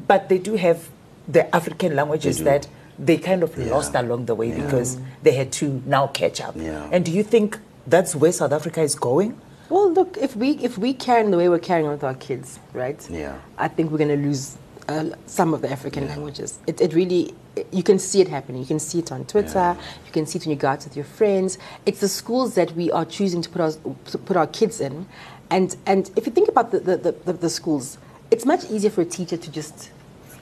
but 0.07 0.29
they 0.29 0.39
do 0.39 0.55
have 0.57 0.89
the 1.27 1.43
African 1.55 1.97
languages 1.97 2.39
do. 2.39 2.45
that 2.45 2.67
they 2.99 3.17
kind 3.17 3.43
of 3.43 3.57
Yeah. 3.57 3.71
lost 3.75 3.95
along 3.95 4.27
the 4.27 4.35
way 4.35 4.49
Yeah. 4.49 4.65
because 4.65 4.99
they 5.23 5.33
had 5.33 5.51
to 5.53 5.83
now 5.87 6.07
catch 6.09 6.41
up. 6.41 6.55
Yeah. 6.57 6.89
And 6.93 7.05
do 7.05 7.11
you 7.13 7.23
think 7.23 7.59
that's 7.87 8.15
where 8.15 8.33
South 8.33 8.53
Africa 8.53 8.83
is 8.83 8.95
going? 8.95 9.39
Well, 9.69 9.91
look, 9.91 10.19
if 10.21 10.37
we 10.37 10.51
if 10.59 10.77
we 10.77 10.93
carry 10.93 11.25
on 11.25 11.31
the 11.31 11.39
way 11.39 11.49
we're 11.49 11.59
carrying 11.59 11.87
on 11.87 11.93
with 11.93 12.05
our 12.05 12.15
kids, 12.15 12.59
right? 12.75 13.01
Yeah. 13.11 13.37
I 13.59 13.69
think 13.69 13.91
we're 13.91 13.99
going 13.99 14.11
to 14.21 14.29
lose 14.29 14.57
uh, 14.89 15.11
some 15.27 15.55
of 15.55 15.63
the 15.63 15.71
African 15.73 16.07
languages. 16.09 16.59
It, 16.67 16.81
it 16.81 16.93
really, 16.93 17.33
you 17.71 17.83
can 17.83 17.99
see 17.99 18.21
it 18.21 18.29
happening. 18.29 18.61
You 18.61 18.67
can 18.67 18.81
see 18.81 18.99
it 18.99 19.11
on 19.13 19.25
Twitter. 19.25 19.53
Yeah. 19.55 19.77
You 20.07 20.13
can 20.13 20.27
see 20.27 20.39
it 20.39 20.45
when 20.45 20.51
you 20.51 20.57
go 20.61 20.69
out 20.69 20.85
with 20.85 20.97
your 20.97 21.05
friends. 21.07 21.57
It's 21.87 22.01
the 22.01 22.09
schools 22.09 22.55
that 22.57 22.73
we 22.73 22.91
are 22.91 23.05
choosing 23.07 23.41
to 23.43 23.49
put 23.49 23.61
our 23.63 23.73
to 24.11 24.19
put 24.19 24.37
our 24.37 24.47
kids 24.49 24.81
in, 24.81 25.07
and 25.51 25.75
and 25.87 26.11
if 26.17 26.27
you 26.27 26.33
think 26.33 26.49
about 26.49 26.71
the 26.73 26.81
the, 26.81 26.97
the, 26.99 27.13
the, 27.13 27.33
the 27.33 27.51
schools, 27.51 27.97
it's 28.31 28.45
much 28.45 28.65
easier 28.71 28.91
for 28.91 29.01
a 29.03 29.07
teacher 29.07 29.37
to 29.39 29.51
just. 29.51 29.91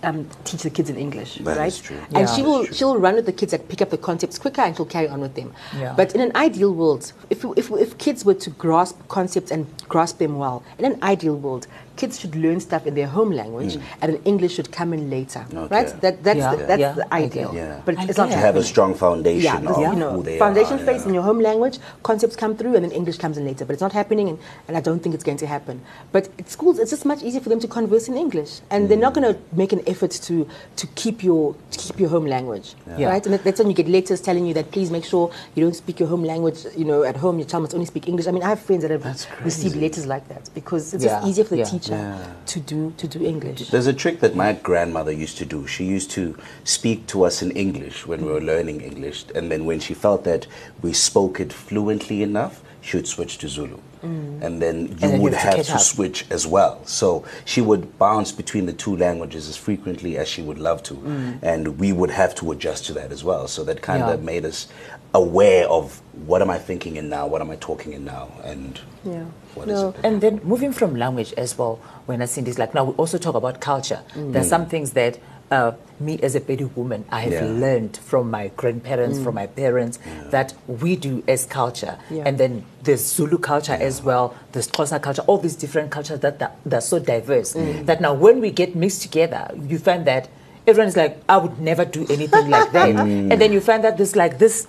Um, 0.02 0.26
teach 0.44 0.62
the 0.62 0.70
kids 0.70 0.88
in 0.88 0.96
English, 0.96 1.34
That 1.44 1.58
right? 1.58 1.66
is 1.66 1.78
true. 1.78 1.98
And 2.14 2.26
Yeah. 2.26 2.34
she 2.34 2.42
will 2.42 2.64
true. 2.64 2.74
she'll 2.74 2.96
run 2.98 3.16
with 3.16 3.26
the 3.26 3.32
kids 3.32 3.52
that 3.52 3.68
pick 3.68 3.82
up 3.82 3.90
the 3.90 3.98
concepts 3.98 4.38
quicker, 4.38 4.62
and 4.62 4.74
she'll 4.74 4.86
carry 4.86 5.08
on 5.08 5.20
with 5.20 5.34
them. 5.34 5.52
Yeah. 5.78 5.92
But 5.94 6.14
in 6.14 6.22
an 6.22 6.32
ideal 6.34 6.72
world, 6.72 7.12
if, 7.28 7.44
if, 7.56 7.70
if 7.70 7.98
kids 7.98 8.24
were 8.24 8.32
to 8.34 8.50
grasp 8.50 8.96
concepts 9.08 9.50
and 9.50 9.66
grasp 9.90 10.16
them 10.16 10.38
well, 10.38 10.62
in 10.78 10.86
an 10.86 10.98
ideal 11.02 11.36
world, 11.36 11.66
kids 12.00 12.18
should 12.20 12.34
learn 12.44 12.58
stuff 12.68 12.86
in 12.90 12.94
their 12.98 13.06
home 13.16 13.30
language 13.40 13.74
and 14.00 14.06
then 14.12 14.20
English 14.32 14.52
should 14.56 14.70
come 14.78 14.90
in 14.96 15.02
later. 15.16 15.42
Mm. 15.50 15.58
Okay. 15.64 15.74
Right? 15.76 15.90
That, 16.04 16.14
that's 16.26 16.38
Yeah. 16.44 16.54
the, 16.54 16.64
that's 16.70 16.80
Yeah. 16.80 16.92
the 17.00 17.06
ideal. 17.22 17.50
Yeah. 17.54 17.80
But 17.86 17.98
I 17.98 18.04
it's 18.10 18.18
not 18.22 18.28
get 18.30 18.36
To 18.40 18.46
have 18.48 18.56
a 18.56 18.66
strong 18.72 18.92
foundation 19.04 19.44
Yeah, 19.48 19.56
of 19.56 19.62
because, 19.62 19.92
you 19.94 19.98
know, 20.02 20.12
who 20.16 20.22
they 20.28 20.38
foundation 20.44 20.76
are. 20.80 20.86
phase 20.88 21.02
yeah. 21.02 21.08
in 21.08 21.14
your 21.18 21.24
home 21.30 21.40
language, 21.48 21.76
concepts 22.10 22.36
come 22.42 22.52
through, 22.58 22.74
and 22.76 22.82
then 22.84 22.92
English 23.00 23.18
comes 23.24 23.36
in 23.40 23.44
later. 23.50 23.64
But 23.66 23.72
it's 23.74 23.82
not 23.88 23.92
happening, 24.00 24.26
and, 24.30 24.38
and 24.68 24.74
I 24.76 24.82
don't 24.88 25.00
think 25.02 25.14
it's 25.16 25.24
going 25.30 25.40
to 25.44 25.48
happen. 25.56 25.76
But 26.14 26.24
at 26.40 26.48
schools, 26.56 26.78
it's 26.80 26.90
just 26.96 27.04
much 27.12 27.22
easier 27.26 27.42
for 27.44 27.50
them 27.52 27.60
to 27.66 27.68
converse 27.78 28.06
in 28.12 28.16
English, 28.24 28.52
and 28.72 28.88
they're 28.88 29.04
not 29.06 29.14
going 29.16 29.28
to 29.32 29.38
make 29.62 29.72
an 29.78 29.82
effort 29.92 30.12
to 30.28 30.34
to 30.80 30.84
keep 31.02 31.22
your 31.28 31.42
to 31.72 31.76
keep 31.84 31.96
your 32.02 32.10
home 32.14 32.26
language, 32.36 32.66
Yeah. 32.98 33.10
right? 33.12 33.24
And 33.26 33.32
that's 33.46 33.58
when 33.60 33.68
you 33.72 33.76
get 33.82 33.88
letters 33.96 34.20
telling 34.28 34.44
you 34.48 34.54
that 34.58 34.66
please 34.74 34.90
make 34.96 35.04
sure 35.12 35.24
you 35.54 35.60
don't 35.64 35.76
speak 35.84 35.96
your 36.02 36.08
home 36.14 36.24
language. 36.32 36.58
You 36.80 36.86
know, 36.90 37.00
at 37.12 37.16
home 37.24 37.36
your 37.40 37.48
child 37.50 37.62
must 37.64 37.74
only 37.78 37.86
speak 37.94 38.04
English. 38.12 38.26
I 38.30 38.32
mean, 38.36 38.44
I 38.48 38.50
have 38.54 38.60
friends 38.68 38.82
that 38.84 38.90
have 38.96 39.04
received 39.50 39.76
letters 39.84 40.06
like 40.14 40.24
that 40.32 40.44
because 40.60 40.84
it's 40.94 41.04
Yeah, 41.04 41.16
just 41.18 41.28
easier 41.28 41.44
for 41.48 41.54
the 41.56 41.62
yeah. 41.62 41.70
Teacher 41.90 42.02
Yeah. 42.02 42.32
to 42.46 42.60
do 42.60 42.92
to 42.96 43.08
do 43.08 43.24
English. 43.24 43.68
There's 43.70 43.86
a 43.86 43.92
trick 43.92 44.20
that 44.20 44.34
my 44.34 44.52
grandmother 44.52 45.12
used 45.12 45.38
to 45.38 45.44
do. 45.44 45.66
She 45.66 45.84
used 45.84 46.10
to 46.12 46.36
speak 46.64 47.06
to 47.08 47.24
us 47.24 47.42
in 47.42 47.50
English 47.52 48.06
when 48.06 48.24
we 48.24 48.32
were 48.32 48.40
learning 48.40 48.80
English, 48.80 49.24
and 49.34 49.50
then 49.50 49.64
when 49.66 49.80
she 49.80 49.94
felt 49.94 50.24
that 50.24 50.46
we 50.82 50.92
spoke 50.92 51.40
it 51.40 51.52
fluently 51.52 52.22
enough, 52.22 52.62
she 52.80 52.96
would 52.96 53.06
switch 53.08 53.38
to 53.38 53.48
Zulu. 53.48 53.78
And 54.02 54.62
then 54.62 54.76
you 54.82 54.88
Mm. 54.88 54.98
then 55.00 55.16
you 55.16 55.22
would 55.22 55.34
have 55.34 55.52
to 55.52 55.72
have 55.72 55.78
to 55.78 55.78
switch 55.78 56.24
as 56.30 56.46
well. 56.46 56.80
So 56.84 57.24
she 57.44 57.60
would 57.60 57.98
bounce 57.98 58.32
between 58.32 58.66
the 58.66 58.72
two 58.72 58.96
languages 58.96 59.48
as 59.48 59.56
frequently 59.56 60.16
as 60.16 60.26
she 60.28 60.42
would 60.42 60.58
love 60.58 60.82
to. 60.84 60.94
And 61.42 61.78
we 61.78 61.92
would 61.92 62.10
have 62.10 62.34
to 62.36 62.50
adjust 62.52 62.86
to 62.86 62.92
that 62.94 63.12
as 63.12 63.22
well. 63.24 63.46
So 63.48 63.64
that 63.64 63.82
kind 63.82 64.02
Mm. 64.02 64.08
Yeah. 64.08 64.14
of 64.14 64.22
made 64.22 64.44
us 64.44 64.68
aware 65.12 65.66
of 65.68 66.00
what 66.26 66.40
am 66.40 66.50
I 66.50 66.58
thinking 66.58 66.96
in 66.96 67.08
now, 67.08 67.26
what 67.26 67.40
am 67.40 67.50
I 67.50 67.56
talking 67.56 67.92
in 67.92 68.04
now, 68.04 68.28
and 68.44 68.78
Yeah. 69.04 69.24
what 69.54 69.68
is 69.68 69.80
No. 69.80 69.88
it. 69.88 69.96
And 70.04 70.20
then 70.20 70.40
moving 70.44 70.72
from 70.72 70.94
language 70.94 71.32
as 71.36 71.58
well, 71.58 71.78
when 72.06 72.22
I 72.22 72.26
see 72.26 72.40
this, 72.42 72.58
like 72.58 72.74
now 72.74 72.84
we 72.84 72.92
also 72.94 73.18
talk 73.18 73.34
about 73.34 73.60
culture. 73.60 74.00
Mm. 74.14 74.32
There's 74.32 74.48
some 74.48 74.66
things 74.66 74.92
that 74.92 75.18
uh, 75.50 75.72
me 75.98 76.18
as 76.22 76.34
a 76.34 76.40
Pedi 76.40 76.74
woman, 76.76 77.04
I 77.10 77.20
have 77.22 77.32
Yeah. 77.32 77.44
learned 77.44 77.96
from 77.96 78.30
my 78.30 78.50
grandparents, 78.56 79.18
from 79.18 79.34
my 79.34 79.46
parents, 79.46 79.98
that 80.30 80.54
we 80.66 80.96
do 80.96 81.22
as 81.28 81.44
culture. 81.44 81.96
Yeah. 82.08 82.22
And 82.24 82.38
then 82.38 82.64
there's 82.82 83.04
Zulu 83.04 83.38
culture 83.38 83.74
as 83.78 84.02
well, 84.02 84.34
there's 84.52 84.68
Xhosa 84.68 85.00
culture, 85.02 85.22
all 85.26 85.38
these 85.38 85.56
different 85.56 85.90
cultures 85.90 86.20
that, 86.20 86.38
that, 86.38 86.56
that 86.64 86.78
are 86.78 86.80
so 86.80 86.98
diverse. 86.98 87.54
Mm. 87.54 87.86
That 87.86 88.00
now 88.00 88.14
when 88.14 88.40
we 88.40 88.50
get 88.50 88.74
mixed 88.74 89.02
together, 89.02 89.50
you 89.66 89.78
find 89.78 90.06
that 90.06 90.28
everyone 90.66 90.88
is 90.88 90.96
like, 90.96 91.18
I 91.28 91.36
would 91.36 91.58
never 91.60 91.84
do 91.84 92.06
anything 92.08 92.48
like 92.48 92.72
that. 92.72 92.88
Mm. 93.00 93.32
And 93.32 93.40
then 93.40 93.52
you 93.52 93.60
find 93.60 93.82
that 93.84 93.96
there's 93.96 94.16
like 94.16 94.38
this 94.38 94.66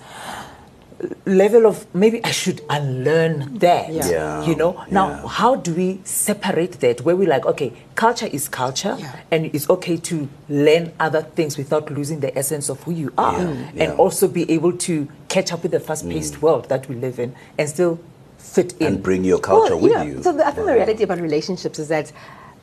level 1.26 1.66
of 1.66 1.86
maybe 1.94 2.22
I 2.24 2.30
should 2.30 2.60
unlearn 2.70 3.58
that. 3.58 3.92
Yeah. 3.92 4.08
Yeah, 4.08 4.44
You 4.46 4.54
know? 4.56 4.84
Now, 4.90 5.08
yeah. 5.08 5.26
how 5.28 5.56
do 5.56 5.74
we 5.74 6.00
separate 6.04 6.80
that 6.80 7.00
where 7.02 7.16
we're 7.16 7.28
like, 7.28 7.44
okay, 7.46 7.72
culture 7.94 8.26
is 8.26 8.48
culture 8.48 8.96
Yeah. 8.98 9.16
and 9.30 9.46
it's 9.46 9.68
okay 9.70 9.96
to 9.96 10.28
learn 10.48 10.92
other 11.00 11.22
things 11.22 11.56
without 11.58 11.90
losing 11.90 12.20
the 12.20 12.36
essence 12.36 12.68
of 12.68 12.82
who 12.84 12.92
you 12.92 13.12
are 13.18 13.40
Yeah, 13.40 13.48
and 13.48 13.76
yeah. 13.76 13.94
also 13.94 14.28
be 14.28 14.50
able 14.50 14.72
to 14.78 15.08
catch 15.28 15.52
up 15.52 15.62
with 15.62 15.72
the 15.72 15.80
fast 15.80 16.08
paced 16.08 16.42
world 16.42 16.68
that 16.68 16.88
we 16.88 16.94
live 16.96 17.18
in 17.18 17.34
and 17.58 17.68
still 17.68 17.98
fit 18.38 18.74
in. 18.80 18.86
And 18.94 19.02
bring 19.02 19.24
your 19.24 19.38
culture 19.40 19.76
Well, 19.76 19.82
with 19.84 19.92
yeah. 19.92 20.02
you. 20.04 20.22
So 20.22 20.32
the, 20.32 20.46
I 20.46 20.50
think 20.52 20.66
the 20.66 20.74
reality 20.74 21.02
about 21.04 21.20
relationships 21.20 21.78
is 21.78 21.88
that 21.88 22.12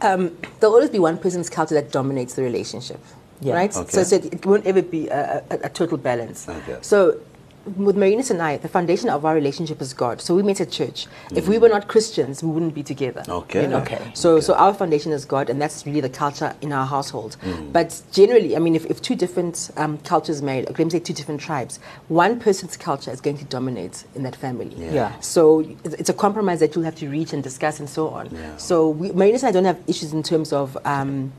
um, 0.02 0.38
there'll 0.60 0.75
always 0.75 0.89
be 0.89 0.99
one 0.99 1.17
person's 1.17 1.49
culture 1.49 1.75
that 1.75 1.91
dominates 1.91 2.36
the 2.36 2.43
relationship, 2.43 2.99
Yeah. 3.41 3.54
right? 3.56 3.75
Okay. 3.75 3.89
So, 3.91 4.04
so 4.04 4.15
it, 4.17 4.25
it 4.34 4.45
won't 4.45 4.65
ever 4.65 4.82
be 4.82 5.08
a, 5.10 5.43
a, 5.49 5.56
a 5.63 5.69
total 5.69 5.97
balance. 5.97 6.47
Okay. 6.47 6.78
So 6.82 7.19
with 7.77 7.95
Marinus 7.95 8.29
and 8.29 8.41
I, 8.41 8.58
the 8.58 8.67
foundation 8.67 9.10
of 9.10 9.25
our 9.25 9.34
relationship 9.34 9.82
is 9.82 9.93
God. 9.93 10.21
So 10.21 10.36
we 10.36 10.43
met 10.43 10.60
at 10.62 10.71
church. 10.71 11.08
If 11.36 11.47
we 11.47 11.58
were 11.58 11.69
not 11.69 11.88
Christians, 11.88 12.43
we 12.43 12.49
wouldn't 12.49 12.73
be 12.73 12.84
together. 12.84 13.23
Okay. 13.27 13.63
You 13.63 13.67
know? 13.67 13.77
Okay. 13.79 14.12
So, 14.13 14.39
so 14.39 14.53
our 14.55 14.73
foundation 14.73 15.12
is 15.12 15.25
God, 15.25 15.49
and 15.49 15.62
that's 15.62 15.86
really 15.86 16.01
the 16.01 16.10
culture 16.10 16.55
in 16.62 16.73
our 16.73 16.86
household. 16.86 17.38
Mm. 17.41 17.71
But 17.71 18.01
generally, 18.12 18.55
I 18.55 18.60
mean, 18.60 18.75
if, 18.75 18.86
if 18.86 19.01
two 19.01 19.15
different 19.15 19.71
um, 19.77 19.97
cultures 19.99 20.41
married, 20.41 20.65
let 20.65 20.79
me 20.79 20.89
say 20.89 20.99
two 20.99 21.13
different 21.13 21.41
tribes, 21.41 21.79
one 22.08 22.39
person's 22.39 22.77
culture 22.77 23.12
is 23.12 23.21
going 23.21 23.38
to 23.38 23.45
dominate 23.45 24.05
in 24.15 24.23
that 24.23 24.36
family. 24.36 24.73
Yeah. 24.75 24.91
Yeah. 24.91 25.19
So 25.19 25.60
it's 25.84 25.95
it's 25.95 26.10
a 26.10 26.13
compromise 26.13 26.60
that 26.60 26.75
you'll 26.75 26.86
have 26.86 26.95
to 26.95 27.10
reach 27.10 27.34
and 27.34 27.43
discuss 27.43 27.79
and 27.79 27.89
so 27.89 28.10
on. 28.10 28.29
Yeah. 28.34 28.58
So 28.58 28.89
we, 28.89 29.12
Marinus 29.12 29.43
and 29.43 29.49
I 29.49 29.51
don't 29.51 29.65
have 29.65 29.79
issues 29.88 30.13
in 30.13 30.23
terms 30.23 30.51
of. 30.53 30.77
Um, 30.86 31.32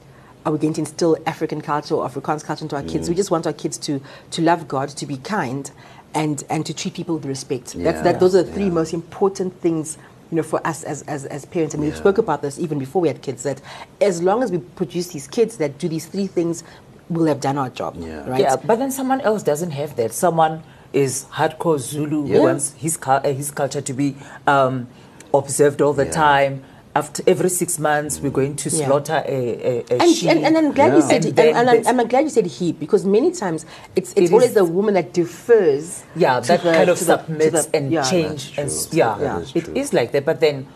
are 0.47 0.53
we 0.53 0.59
going 0.59 0.73
to 0.73 0.81
instill 0.81 1.19
African 1.27 1.61
culture 1.61 1.95
or 1.95 2.09
Afrikaans 2.09 2.43
culture 2.43 2.65
into 2.65 2.75
our 2.75 2.83
kids? 2.83 3.07
Mm. 3.07 3.11
We 3.11 3.15
just 3.15 3.31
want 3.31 3.47
our 3.47 3.53
kids 3.53 3.77
to, 3.79 4.01
to 4.31 4.41
love 4.41 4.67
God, 4.67 4.89
to 4.89 5.05
be 5.05 5.19
kind, 5.19 5.71
and, 6.15 6.43
and 6.51 6.67
to 6.67 6.75
treat 6.75 6.95
people 6.95 7.15
with 7.17 7.25
respect. 7.27 7.67
That's, 7.67 7.77
Yeah. 7.79 8.03
that, 8.03 8.21
those 8.21 8.35
are 8.35 8.43
the 8.43 8.53
three 8.53 8.65
Yeah. 8.65 8.71
most 8.71 8.93
important 8.93 9.61
things 9.61 9.97
you 10.31 10.37
know, 10.37 10.43
for 10.45 10.65
us 10.67 10.85
as, 10.85 11.03
as, 11.03 11.25
as 11.27 11.45
parents. 11.45 11.75
And 11.75 11.83
we 11.83 11.91
Yeah. 11.91 11.97
spoke 11.97 12.19
about 12.19 12.41
this 12.43 12.59
even 12.59 12.79
before 12.79 13.03
we 13.03 13.09
had 13.09 13.21
kids, 13.23 13.43
that 13.43 13.61
as 14.01 14.23
long 14.23 14.43
as 14.43 14.51
we 14.53 14.59
produce 14.59 15.09
these 15.09 15.27
kids 15.27 15.57
that 15.57 15.79
do 15.79 15.89
these 15.89 16.07
three 16.07 16.27
things, 16.29 16.63
we'll 17.09 17.27
have 17.27 17.41
done 17.41 17.59
our 17.59 17.69
job. 17.71 17.97
Yeah. 17.99 18.29
Right? 18.29 18.41
Yeah, 18.41 18.57
but 18.57 18.79
then 18.79 18.91
someone 18.93 19.21
else 19.23 19.43
doesn't 19.43 19.73
have 19.73 19.97
that. 19.97 20.13
Someone 20.13 20.63
is 20.93 21.27
hardcore 21.33 21.79
Zulu 21.79 22.27
Yeah. 22.27 22.37
who 22.37 22.43
wants 22.45 22.75
his, 22.75 22.97
cul- 22.97 23.21
uh, 23.25 23.33
his 23.33 23.51
culture 23.51 23.81
to 23.81 23.93
be 23.93 24.17
um, 24.47 24.87
observed 25.35 25.81
all 25.83 25.93
the 25.93 26.05
Yeah. 26.07 26.11
time. 26.13 26.63
After 26.95 27.23
every 27.27 27.49
six 27.51 27.79
months 27.79 28.19
we're 28.21 28.31
going 28.31 28.57
to 28.57 28.69
Yeah. 28.69 28.87
slaughter 28.87 29.23
a, 29.25 29.31
a, 29.31 29.85
a 29.95 30.03
And, 30.03 30.11
sheep. 30.15 30.29
and, 30.31 30.45
and 30.45 30.59
I'm 30.59 30.73
glad 30.73 30.95
you 30.97 31.03
said, 31.03 31.25
And 31.25 31.27
and, 31.27 31.37
then 31.39 31.57
and, 31.69 31.87
I'm, 31.89 32.01
I'm 32.01 32.09
glad 32.09 32.25
you 32.25 32.31
said 32.31 32.47
he 32.47 32.73
because 32.73 33.05
many 33.05 33.31
times 33.31 33.65
it's 33.95 34.11
it's 34.17 34.31
It 34.31 34.33
always 34.33 34.49
is- 34.51 34.55
the 34.55 34.65
woman 34.65 34.95
that 34.95 35.13
defers. 35.13 36.03
yeah, 36.17 36.41
to 36.41 36.49
that 36.49 36.63
the- 36.65 36.73
kind 36.73 36.91
of 36.91 36.99
to 36.99 37.05
the- 37.05 37.17
to 37.17 37.25
submits 37.25 37.67
the- 37.67 37.77
and 37.77 37.93
yeah. 37.93 38.03
change 38.03 38.49
and 38.59 38.67
That's 38.69 38.85
s- 38.87 38.87
true. 38.91 38.99
yeah, 38.99 39.19
That 39.19 39.43
is 39.43 39.53
it 39.55 39.65
true. 39.67 39.75
is 39.77 39.93
like 39.93 40.11
that. 40.13 40.25
But 40.25 40.41
then, 40.41 40.67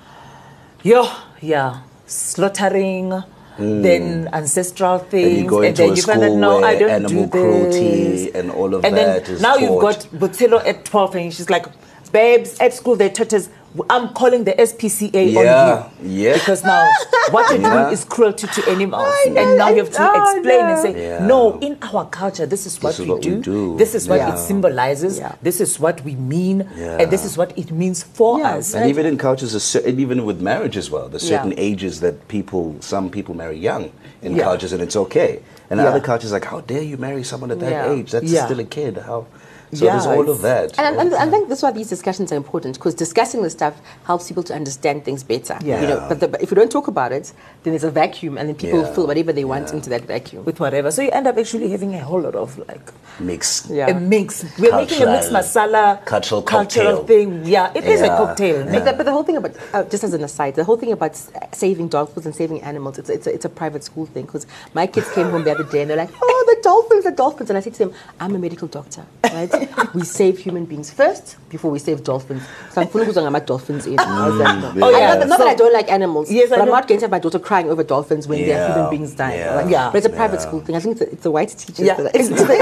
yeah, 0.85 1.12
yeah, 1.40 1.81
slaughtering. 2.07 3.11
Hmm. 3.57 3.83
Then 3.83 4.29
ancestral 4.33 4.98
things, 4.98 5.29
And 5.29 5.37
you 5.44 5.46
go 5.48 5.62
into 5.62 5.83
then 5.83 5.92
a 5.92 5.94
you 5.94 6.03
find 6.03 6.22
out, 6.22 6.27
school 6.27 6.38
no, 6.38 6.57
I 6.59 6.61
where 6.74 6.79
don't 6.81 6.90
animal 6.90 7.24
do 7.27 7.31
cruelty 7.31 8.35
and 8.35 8.50
all 8.50 8.74
of 8.74 8.85
and 8.85 8.96
that 8.96 9.24
then 9.27 9.35
is 9.37 9.40
now 9.40 9.55
you've 9.55 9.81
taught. 9.81 10.11
got 10.11 10.20
Butelo 10.20 10.66
at 10.66 10.85
12 10.85 11.14
and 11.14 11.33
she's 11.33 11.48
like, 11.48 11.66
babes, 12.18 12.59
at 12.61 12.72
school 12.72 12.96
they 12.96 13.11
taught 13.11 13.33
us, 13.35 13.48
I'm 13.90 14.07
calling 14.14 14.44
the 14.44 14.53
SPCA 14.53 15.33
Yeah, 15.33 15.40
on 15.40 16.07
you. 16.07 16.11
yeah. 16.22 16.35
Because 16.35 16.62
now 16.62 16.83
what 17.35 17.50
you're 17.50 17.61
Yeah. 17.61 17.74
doing 17.83 17.92
is 17.92 18.05
cruelty 18.05 18.46
to 18.57 18.61
animals. 18.70 19.12
Know, 19.27 19.40
and 19.40 19.59
now 19.59 19.68
you 19.74 19.79
have 19.85 19.90
to 19.98 20.00
I 20.00 20.12
explain 20.22 20.64
and 20.72 20.79
say, 20.85 20.92
Yeah. 21.09 21.27
no, 21.27 21.59
in 21.59 21.77
our 21.83 22.05
culture, 22.20 22.46
this 22.46 22.66
is 22.66 22.74
what, 22.81 22.90
This 22.90 23.00
is 23.00 23.07
we, 23.07 23.11
what 23.12 23.24
we 23.24 23.31
do. 23.33 23.40
do. 23.42 23.77
This 23.83 23.92
is 23.98 24.09
what 24.09 24.18
Yeah. 24.20 24.33
it 24.35 24.38
symbolizes. 24.38 25.18
Yeah. 25.18 25.33
This 25.42 25.61
is 25.61 25.81
what 25.85 25.96
we 26.05 26.14
mean. 26.14 26.59
Yeah. 26.79 26.98
And 27.00 27.11
this 27.11 27.24
is 27.24 27.37
what 27.37 27.50
it 27.59 27.72
means 27.72 28.05
for 28.05 28.38
Yeah. 28.38 28.55
us. 28.59 28.74
And 28.74 28.88
even 28.88 29.07
in 29.07 29.18
cultures, 29.18 29.53
and 29.74 29.98
even 30.05 30.24
with 30.24 30.40
marriage 30.40 30.77
as 30.83 30.88
well, 30.94 31.07
there's 31.11 31.29
Yeah. 31.29 31.38
certain 31.38 31.55
ages 31.59 31.98
that 32.05 32.14
people, 32.29 32.77
some 32.79 33.11
people 33.11 33.35
marry 33.35 33.59
young 33.59 33.90
in 34.22 34.37
Yeah. 34.37 34.44
cultures, 34.44 34.72
and 34.72 34.81
it's 34.87 34.94
okay. 35.05 35.40
And 35.68 35.81
Yeah. 35.81 35.88
other 35.90 36.00
cultures, 36.11 36.31
like, 36.31 36.44
how 36.53 36.61
dare 36.61 36.83
you 36.92 36.96
marry 37.09 37.24
someone 37.24 37.50
at 37.50 37.59
that 37.59 37.72
Yeah. 37.72 37.92
age? 37.92 38.09
That's 38.12 38.31
Yeah. 38.31 38.44
still 38.46 38.61
a 38.61 38.68
kid. 38.79 38.94
How? 39.11 39.20
So 39.72 39.85
Yeah, 39.85 39.92
there's 39.92 40.07
all 40.07 40.29
of 40.29 40.42
that. 40.42 40.79
And, 40.79 40.96
and, 40.96 41.12
and 41.12 41.14
I 41.14 41.31
think 41.31 41.48
that's 41.48 41.62
why 41.62 41.72
these 41.72 41.88
discussions 41.88 42.31
are 42.33 42.37
important 42.37 42.77
because 42.77 42.94
discussing 42.94 43.42
this 43.42 43.53
stuff 43.55 43.74
helps 44.05 44.29
people 44.29 44.42
to 44.44 44.55
understand 44.55 45.05
things 45.05 45.24
better. 45.24 45.59
Yeah. 45.62 45.81
You 45.81 45.88
know, 45.88 46.07
but, 46.09 46.20
the, 46.20 46.29
but 46.29 46.42
if 46.42 46.50
you 46.50 46.55
don't 46.55 46.70
talk 46.70 46.87
about 46.88 47.12
it, 47.12 47.33
then 47.62 47.72
there's 47.72 47.85
a 47.85 47.90
vacuum, 47.90 48.38
and 48.38 48.48
then 48.48 48.57
people 48.57 48.81
Yeah. 48.83 48.92
fill 48.94 49.07
whatever 49.07 49.33
they 49.33 49.44
want 49.44 49.68
Yeah. 49.68 49.74
into 49.77 49.90
that 49.90 50.03
vacuum. 50.03 50.44
with 50.44 50.61
whatever. 50.61 50.90
So 50.90 51.03
you 51.03 51.11
end 51.11 51.27
up 51.27 51.38
actually 51.38 51.70
having 51.70 51.94
a 51.94 52.00
whole 52.00 52.20
lot 52.20 52.35
of 52.35 52.57
like 52.68 52.92
Mix. 53.20 53.68
Yeah. 53.70 53.88
a 53.88 53.94
mix. 53.98 54.44
We're 54.59 54.74
making 54.77 55.03
a 55.03 55.07
mixed 55.07 55.31
Cultural- 55.31 55.42
masala 55.42 56.05
cultural 56.05 56.42
cultural 56.42 56.96
cocktail. 56.98 57.05
thing. 57.07 57.44
Yeah, 57.44 57.70
it 57.74 57.85
is 57.85 58.00
a 58.00 58.07
Yeah. 58.07 58.16
cocktail. 58.16 58.64
But 58.64 58.85
the, 58.85 58.92
but 58.92 59.05
the 59.05 59.12
whole 59.12 59.22
thing 59.22 59.37
about, 59.37 59.53
uh, 59.72 59.85
just 59.85 60.05
as 60.05 60.12
an 60.14 60.24
aside, 60.24 60.55
the 60.57 60.64
whole 60.64 60.77
thing 60.77 60.92
about 60.92 61.16
saving 61.53 61.88
dolphins 61.88 62.27
and 62.27 62.35
saving 62.35 62.62
animals, 62.62 62.98
it's, 62.98 63.09
it's, 63.11 63.27
a, 63.27 63.35
it's 63.35 63.44
a 63.44 63.48
private 63.48 63.85
school 63.85 64.07
thing. 64.07 64.24
Because 64.27 64.46
my 64.74 64.87
kids 64.87 65.11
came 65.12 65.31
home 65.31 65.44
the 65.44 65.53
other 65.53 65.64
day 65.64 65.83
and 65.83 65.90
they're 65.90 65.96
like, 65.96 66.11
oh, 66.22 66.44
the 66.48 66.53
dolphins, 66.64 67.05
the 67.05 67.12
dolphins. 67.12 67.50
And 67.50 67.57
I 67.59 67.61
said 67.61 67.74
to 67.74 67.81
them, 67.85 67.92
I'm 68.18 68.35
a 68.35 68.38
medical 68.38 68.68
doctor, 68.68 69.05
right? 69.22 69.53
we 69.94 70.03
save 70.03 70.38
human 70.38 70.64
beings 70.64 70.90
first 70.90 71.37
before 71.50 71.70
we 71.70 71.79
save 71.79 72.03
dolphins. 72.03 72.42
So 72.72 72.81
I'm 72.81 72.88
going 72.88 73.07
to 73.12 73.40
dolphins 73.40 73.87
in. 73.87 73.96
Mm. 73.96 74.38
That? 74.38 74.83
Oh, 74.83 74.90
yeah. 74.90 75.12
I, 75.12 75.18
not, 75.18 75.29
not 75.29 75.38
that 75.38 75.48
I 75.48 75.55
don't 75.55 75.72
like 75.72 75.90
animals, 75.90 76.31
Yes, 76.31 76.50
I 76.50 76.57
but 76.57 76.62
I'm 76.62 76.68
not 76.68 76.88
going 76.88 76.98
to 77.00 77.05
have 77.05 77.11
my 77.11 77.18
daughter 77.18 77.38
crying 77.38 77.68
over 77.70 77.83
dolphins 77.85 78.27
when 78.27 78.40
there 78.46 78.59
are 78.62 78.72
human 78.72 78.90
beings 78.90 79.14
dying. 79.14 79.38
Yeah. 79.38 79.55
Like, 79.55 79.70
Yeah. 79.70 79.90
But 79.90 79.98
it's 79.98 80.07
a 80.07 80.11
private 80.11 80.40
Yeah. 80.40 80.46
school 80.46 80.61
thing. 80.61 80.74
I 80.77 80.81
think 80.81 80.92
it's 80.96 81.03
a, 81.03 81.12
it's 81.12 81.27
a 81.27 81.31
white 81.31 81.50
teacher. 81.50 81.85
Yeah, 81.85 81.96
it's, 82.14 82.29
it's, 82.31 82.42
a 82.42 82.46
black, 82.46 82.61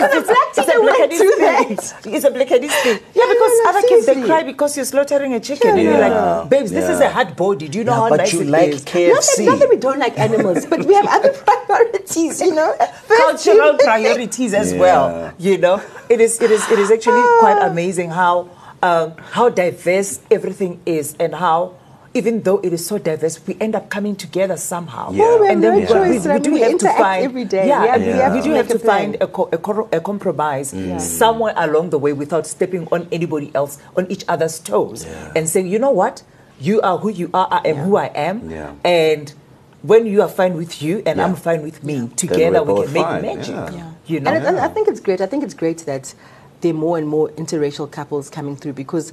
it's, 0.00 0.14
a 0.14 0.22
black 0.22 0.48
teacher 0.54 0.78
black 0.80 1.68
went 1.68 1.80
thing. 1.80 2.14
It's 2.14 2.24
a 2.24 2.30
black 2.30 2.48
thing. 2.48 2.62
Yeah, 2.62 2.98
Yeah, 3.20 3.28
because 3.34 3.52
no, 3.58 3.64
no, 3.64 3.70
other 3.70 3.82
kids 3.88 4.06
they 4.06 4.22
cry 4.22 4.42
because 4.42 4.76
you're 4.76 4.86
slaughtering 4.86 5.34
a 5.34 5.40
chicken, 5.40 5.70
and 5.70 5.82
you're 5.82 5.92
Yeah. 5.98 6.08
like, 6.08 6.50
babes, 6.50 6.70
this 6.70 6.88
is 6.88 7.00
a 7.00 7.10
hard 7.10 7.36
body. 7.36 7.68
Do 7.68 7.78
you 7.78 7.84
know 7.84 7.92
Yeah, 7.92 8.00
how 8.00 8.08
but 8.08 8.16
nice 8.18 8.32
you 8.32 8.44
like? 8.44 8.70
KFC. 8.92 9.14
Not 9.14 9.24
that, 9.24 9.44
not 9.50 9.58
that 9.60 9.70
we 9.70 9.76
don't 9.76 9.98
like 9.98 10.18
animals, 10.18 10.66
but 10.66 10.84
we 10.84 10.94
have 10.94 11.06
other 11.06 11.32
priorities, 11.46 12.40
you 12.40 12.54
know. 12.54 12.70
First 13.10 13.44
cultural 13.44 13.74
priorities 13.78 14.54
as 14.54 14.72
Yeah. 14.72 14.80
well. 14.80 15.32
You 15.38 15.58
know, 15.58 15.76
it 16.08 16.20
is 16.20 16.40
it 16.40 16.50
is 16.50 16.62
it 16.70 16.78
is 16.78 16.90
actually 16.90 17.22
quite 17.40 17.58
amazing 17.62 18.10
how 18.10 18.48
um, 18.82 19.12
how 19.36 19.48
diverse 19.50 20.20
everything 20.30 20.80
is 20.86 21.14
and 21.20 21.34
how. 21.34 21.74
Even 22.12 22.42
though 22.42 22.58
it 22.58 22.72
is 22.72 22.84
so 22.84 22.98
diverse, 22.98 23.38
we 23.46 23.56
end 23.60 23.76
up 23.78 23.88
coming 23.88 24.16
together 24.16 24.56
somehow. 24.56 25.12
Yeah. 25.12 25.22
Well, 25.22 25.40
we 25.42 25.48
and 25.48 25.62
then 25.62 25.74
no 25.74 25.78
we, 25.80 25.86
got- 25.86 26.02
we, 26.10 26.18
we 26.18 26.38
do 26.42 26.52
we 26.54 26.60
have 26.60 26.70
to 26.70 26.74
interact 26.90 26.98
find 26.98 27.24
every 27.24 27.44
day. 27.44 27.68
Yeah, 27.68 27.82
We 27.82 27.86
have- 27.88 27.96
and 28.02 28.06
we 28.06 28.12
we, 28.12 28.18
have 28.18 28.32
we 28.34 28.38
to 28.40 28.44
do 28.48 28.50
have 28.54 28.68
to 28.68 28.78
find 28.80 29.14
a, 29.20 29.28
co- 29.28 29.48
a, 29.52 29.58
cor- 29.58 29.88
a 29.92 30.00
compromise 30.00 30.74
somewhere 30.98 31.54
along 31.56 31.90
the 31.90 31.98
way 31.98 32.12
without 32.12 32.48
stepping 32.48 32.88
on 32.90 33.06
anybody 33.12 33.52
else 33.54 33.78
on 33.96 34.10
each 34.10 34.24
other's 34.26 34.58
toes 34.58 35.04
Yeah. 35.06 35.32
and 35.36 35.48
saying, 35.48 35.68
you 35.68 35.78
know 35.78 35.92
what, 35.92 36.24
you 36.58 36.80
are 36.80 36.98
who 36.98 37.10
you 37.10 37.30
are, 37.32 37.46
I 37.48 37.60
am 37.68 37.76
who 37.76 37.94
I 37.96 38.06
am, 38.06 38.50
Yeah. 38.50 38.72
and 38.84 39.32
when 39.82 40.06
you 40.06 40.22
are 40.22 40.28
fine 40.28 40.54
with 40.56 40.82
you 40.82 41.02
and 41.06 41.18
Yeah. 41.18 41.24
I'm 41.24 41.36
fine 41.36 41.62
with 41.62 41.82
me, 41.84 42.08
together 42.16 42.62
we're 42.62 42.74
we 42.80 42.84
can 42.84 42.92
make 42.92 43.02
fine, 43.04 43.22
magic. 43.22 43.54
yeah. 43.54 43.70
Yeah. 43.72 43.90
You 44.06 44.20
know, 44.20 44.30
And, 44.32 44.58
I- 44.58 44.64
I 44.66 44.68
think 44.68 44.88
it's 44.88 45.00
great. 45.00 45.20
I 45.20 45.26
think 45.26 45.42
it's 45.44 45.54
great 45.54 45.78
that 45.86 46.14
there 46.60 46.72
are 46.72 46.76
more 46.76 46.98
and 46.98 47.08
more 47.08 47.28
interracial 47.30 47.90
couples 47.90 48.28
coming 48.28 48.56
through 48.56 48.74
because 48.74 49.12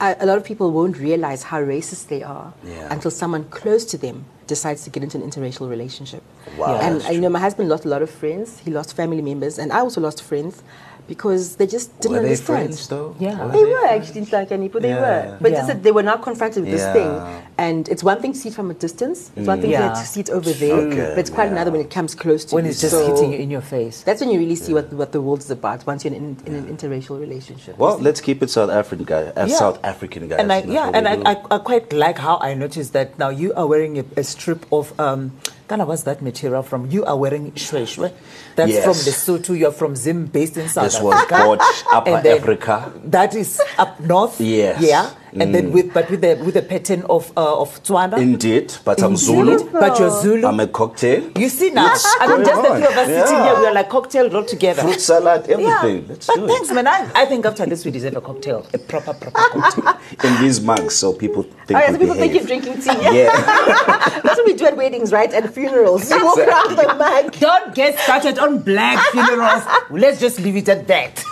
a, 0.00 0.14
a 0.20 0.26
lot 0.26 0.36
of 0.38 0.44
people 0.44 0.70
won't 0.70 0.98
realize 0.98 1.42
how 1.44 1.60
racist 1.60 2.08
they 2.08 2.22
are 2.22 2.52
Yeah. 2.64 2.86
until 2.92 3.10
someone 3.10 3.44
close 3.44 3.84
to 3.86 3.98
them 3.98 4.26
decides 4.46 4.84
to 4.84 4.90
get 4.90 5.02
into 5.02 5.18
an 5.18 5.28
interracial 5.28 5.68
relationship. 5.68 6.22
Wow, 6.56 6.78
And 6.80 7.00
that's 7.00 7.12
you 7.12 7.20
know, 7.20 7.28
my 7.30 7.40
husband 7.40 7.68
lost 7.68 7.84
a 7.84 7.88
lot 7.88 8.02
of 8.02 8.10
friends. 8.10 8.60
He 8.64 8.70
lost 8.70 8.94
family 8.94 9.22
members, 9.22 9.58
and 9.58 9.72
I 9.72 9.80
also 9.80 10.00
lost 10.00 10.22
friends 10.22 10.62
because 11.08 11.56
they 11.56 11.66
just 11.66 11.98
didn't 12.00 12.12
Were 12.16 12.22
they 12.22 12.26
understand. 12.26 12.58
friends 12.68 12.88
though? 12.88 13.16
Yeah. 13.18 13.44
Were 13.46 13.52
They 13.52 13.64
were 13.64 13.86
actually 13.86 14.20
in 14.20 14.26
Tlakani, 14.26 14.70
but 14.70 14.82
they 14.82 14.90
Yeah. 14.90 15.00
were. 15.00 15.38
But 15.40 15.50
Yeah. 15.50 15.56
just 15.58 15.68
that 15.68 15.82
they 15.82 15.90
were 15.90 16.02
now 16.04 16.16
confronted 16.18 16.62
with 16.64 16.72
this 16.72 16.86
thing. 16.92 17.10
And 17.58 17.88
it's 17.88 18.02
one 18.04 18.20
thing 18.20 18.34
to 18.34 18.38
see 18.38 18.50
it 18.50 18.54
from 18.54 18.70
a 18.70 18.74
distance, 18.74 19.30
it's 19.34 19.46
one 19.48 19.62
thing 19.62 19.70
Yeah. 19.70 19.88
to 19.94 20.04
see 20.04 20.20
it 20.20 20.28
over 20.28 20.52
there, 20.52 20.74
Okay, 20.74 20.96
but 21.14 21.18
it's 21.20 21.30
quite 21.30 21.46
yeah. 21.46 21.52
another 21.52 21.70
when 21.70 21.80
it 21.80 21.88
comes 21.90 22.14
close 22.14 22.44
to 22.46 22.54
when 22.54 22.64
you. 22.64 22.68
When 22.68 22.70
it's 22.72 22.82
just 22.82 22.92
So 22.92 23.06
hitting 23.14 23.32
you 23.32 23.38
in 23.38 23.50
your 23.50 23.62
face. 23.62 24.02
That's 24.02 24.20
when 24.20 24.30
you 24.30 24.38
really 24.38 24.56
see 24.56 24.74
what, 24.74 24.92
what 24.92 25.12
the 25.12 25.22
world 25.22 25.40
is 25.40 25.50
about 25.50 25.86
once 25.86 26.04
you're 26.04 26.12
in, 26.12 26.36
in, 26.44 26.54
an 26.54 26.66
interracial 26.76 27.18
relationship. 27.18 27.78
Well, 27.78 27.96
let's 27.98 28.20
keep 28.20 28.42
it 28.42 28.50
South 28.50 28.68
African 28.68 29.06
guy, 29.06 29.22
uh, 29.34 29.46
Yeah. 29.46 29.54
South 29.56 29.78
African 29.82 30.28
guys. 30.28 30.38
and 30.40 30.52
I, 30.52 30.62
yeah, 30.64 30.90
and 30.92 31.08
I. 31.08 31.14
I, 31.32 31.36
I 31.50 31.58
quite 31.58 31.92
like 31.94 32.18
how 32.18 32.36
I 32.42 32.52
noticed 32.52 32.92
that 32.92 33.18
now 33.18 33.30
you 33.30 33.54
are 33.54 33.66
wearing 33.66 33.98
a, 34.00 34.04
a 34.18 34.22
strip 34.24 34.66
of 34.70 34.92
um, 35.00 35.32
kind 35.66 35.80
of 35.80 35.88
what's 35.88 36.02
that 36.02 36.20
material 36.20 36.62
from? 36.62 36.90
You 36.90 37.06
are 37.06 37.16
wearing 37.16 37.52
shweshwe. 37.52 38.12
That's 38.56 38.70
Yes. 38.72 38.84
from 38.84 38.94
Lesotho. 38.94 39.58
You're 39.58 39.72
from 39.72 39.96
Zim, 39.96 40.26
based 40.26 40.56
in 40.58 40.68
South 40.68 40.84
This 40.84 41.00
was 41.00 41.14
Africa. 41.14 41.34
bought 41.34 41.62
Upper 41.92 42.10
And 42.10 42.26
Africa. 42.26 42.92
That 43.04 43.34
is 43.34 43.60
up 43.78 43.98
north. 44.00 44.40
Yes. 44.40 44.80
Yeah, 44.82 45.10
and 45.40 45.54
then 45.54 45.72
with 45.72 45.92
but 45.94 46.10
with 46.10 46.20
the 46.20 46.34
with 46.44 46.54
the 46.54 46.62
pattern 46.62 47.02
of 47.08 47.32
uh, 47.36 47.60
of 47.62 47.82
Tswana. 47.82 48.18
Indeed, 48.18 48.74
but 48.84 49.02
I'm 49.02 49.16
Zulu, 49.16 49.58
Zulu. 49.58 49.70
but 49.72 49.98
you're 49.98 50.10
Zulu. 50.22 50.46
I'm 50.46 50.60
a 50.60 50.66
cocktail. 50.66 51.30
you 51.38 51.48
see 51.48 51.70
now, 51.70 51.92
I 52.20 52.26
mean, 52.26 52.36
going 52.36 52.46
just 52.46 52.62
the 52.62 52.68
on. 52.70 52.76
three 52.76 52.86
of 52.86 52.96
us 52.96 53.06
sitting 53.06 53.36
Yeah. 53.36 53.44
here, 53.52 53.60
we 53.60 53.66
are 53.66 53.74
like 53.74 53.88
cocktail 53.88 54.36
all 54.36 54.44
together. 54.44 54.82
Fruit 54.82 55.00
salad, 55.00 55.48
everything. 55.48 56.06
Let's 56.08 56.26
but 56.26 56.36
do 56.36 56.46
thanks, 56.48 56.70
it. 56.70 56.74
man. 56.74 56.86
I, 56.86 57.10
I 57.14 57.24
think 57.26 57.44
after 57.46 57.66
this 57.66 57.84
we 57.84 57.90
deserve 57.90 58.16
a 58.16 58.20
cocktail, 58.20 58.66
a 58.74 58.78
proper, 58.78 59.14
proper 59.14 59.30
cocktail. 59.60 59.98
In 60.24 60.42
these 60.42 60.60
mugs, 60.60 60.94
so 60.96 61.12
people 61.12 61.42
think 61.42 61.76
Oh, 61.76 61.78
yeah, 61.80 61.88
we 61.90 61.94
so 61.94 61.98
people 61.98 62.14
think 62.16 62.34
you're 62.34 62.44
drinking 62.44 62.80
tea. 62.80 62.96
Yeah. 63.00 63.30
That's 64.24 64.36
what 64.38 64.46
we 64.46 64.54
do 64.54 64.66
at 64.66 64.76
weddings, 64.76 65.12
right? 65.12 65.32
At 65.32 65.52
funerals. 65.52 66.10
You 66.10 66.24
walk 66.24 66.38
around 66.38 66.76
the 66.76 66.94
mug. 66.94 67.32
Don't 67.38 67.74
get 67.74 67.98
started 67.98 68.38
on 68.38 68.60
black 68.62 68.98
funerals. 69.12 69.62
Let's 69.90 70.20
just 70.20 70.40
leave 70.40 70.56
it 70.56 70.68
at 70.68 70.86
that. 70.88 71.24